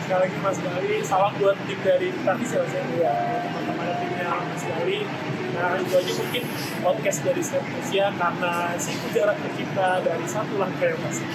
Sekali 0.03 0.19
lagi 0.27 0.37
Mas 0.43 0.57
Gali, 0.59 0.95
salam 0.99 1.31
buat 1.39 1.55
tim 1.63 1.79
dari 1.79 2.07
Praktis 2.27 2.51
ya 2.51 2.59
Mas 2.59 2.73
ya. 2.75 2.83
Iya. 2.83 3.13
Teman-teman 3.39 3.87
timnya 4.03 4.27
Mas 4.51 4.63
Gali. 4.67 4.99
Nah 5.53 5.77
itu 5.77 5.93
aja 5.95 6.13
mungkin 6.17 6.43
podcast 6.81 7.19
dari 7.23 7.41
Stepnesia 7.45 8.05
karena 8.09 8.53
siku 8.75 9.05
jarak 9.13 9.37
kita 9.53 9.89
dari 10.01 10.25
satu 10.27 10.53
langkah 10.59 10.87
yang 10.89 10.99
masih 10.99 11.27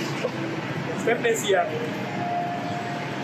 Stepnesia. 1.00 1.60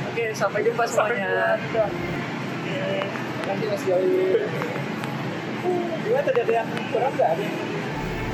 Oke, 0.09 0.31
sampai 0.33 0.61
jumpa 0.63 0.85
Sampai 0.87 1.19
semuanya. 1.19 1.59
jumpa. 1.61 1.85
Oke. 1.91 3.24
Nanti 3.45 3.65
Gali. 3.85 4.41
Gimana 6.05 6.31
ada 6.33 6.53
yang 6.53 6.69
kurang 6.93 7.13
nggak? 7.13 7.33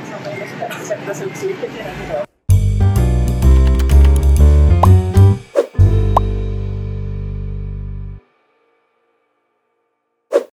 Sampai 0.07 0.33
Mas 0.39 0.51
nggak? 0.55 0.71
Bisa 1.07 1.25
kita 1.51 1.67
ya 1.67 2.30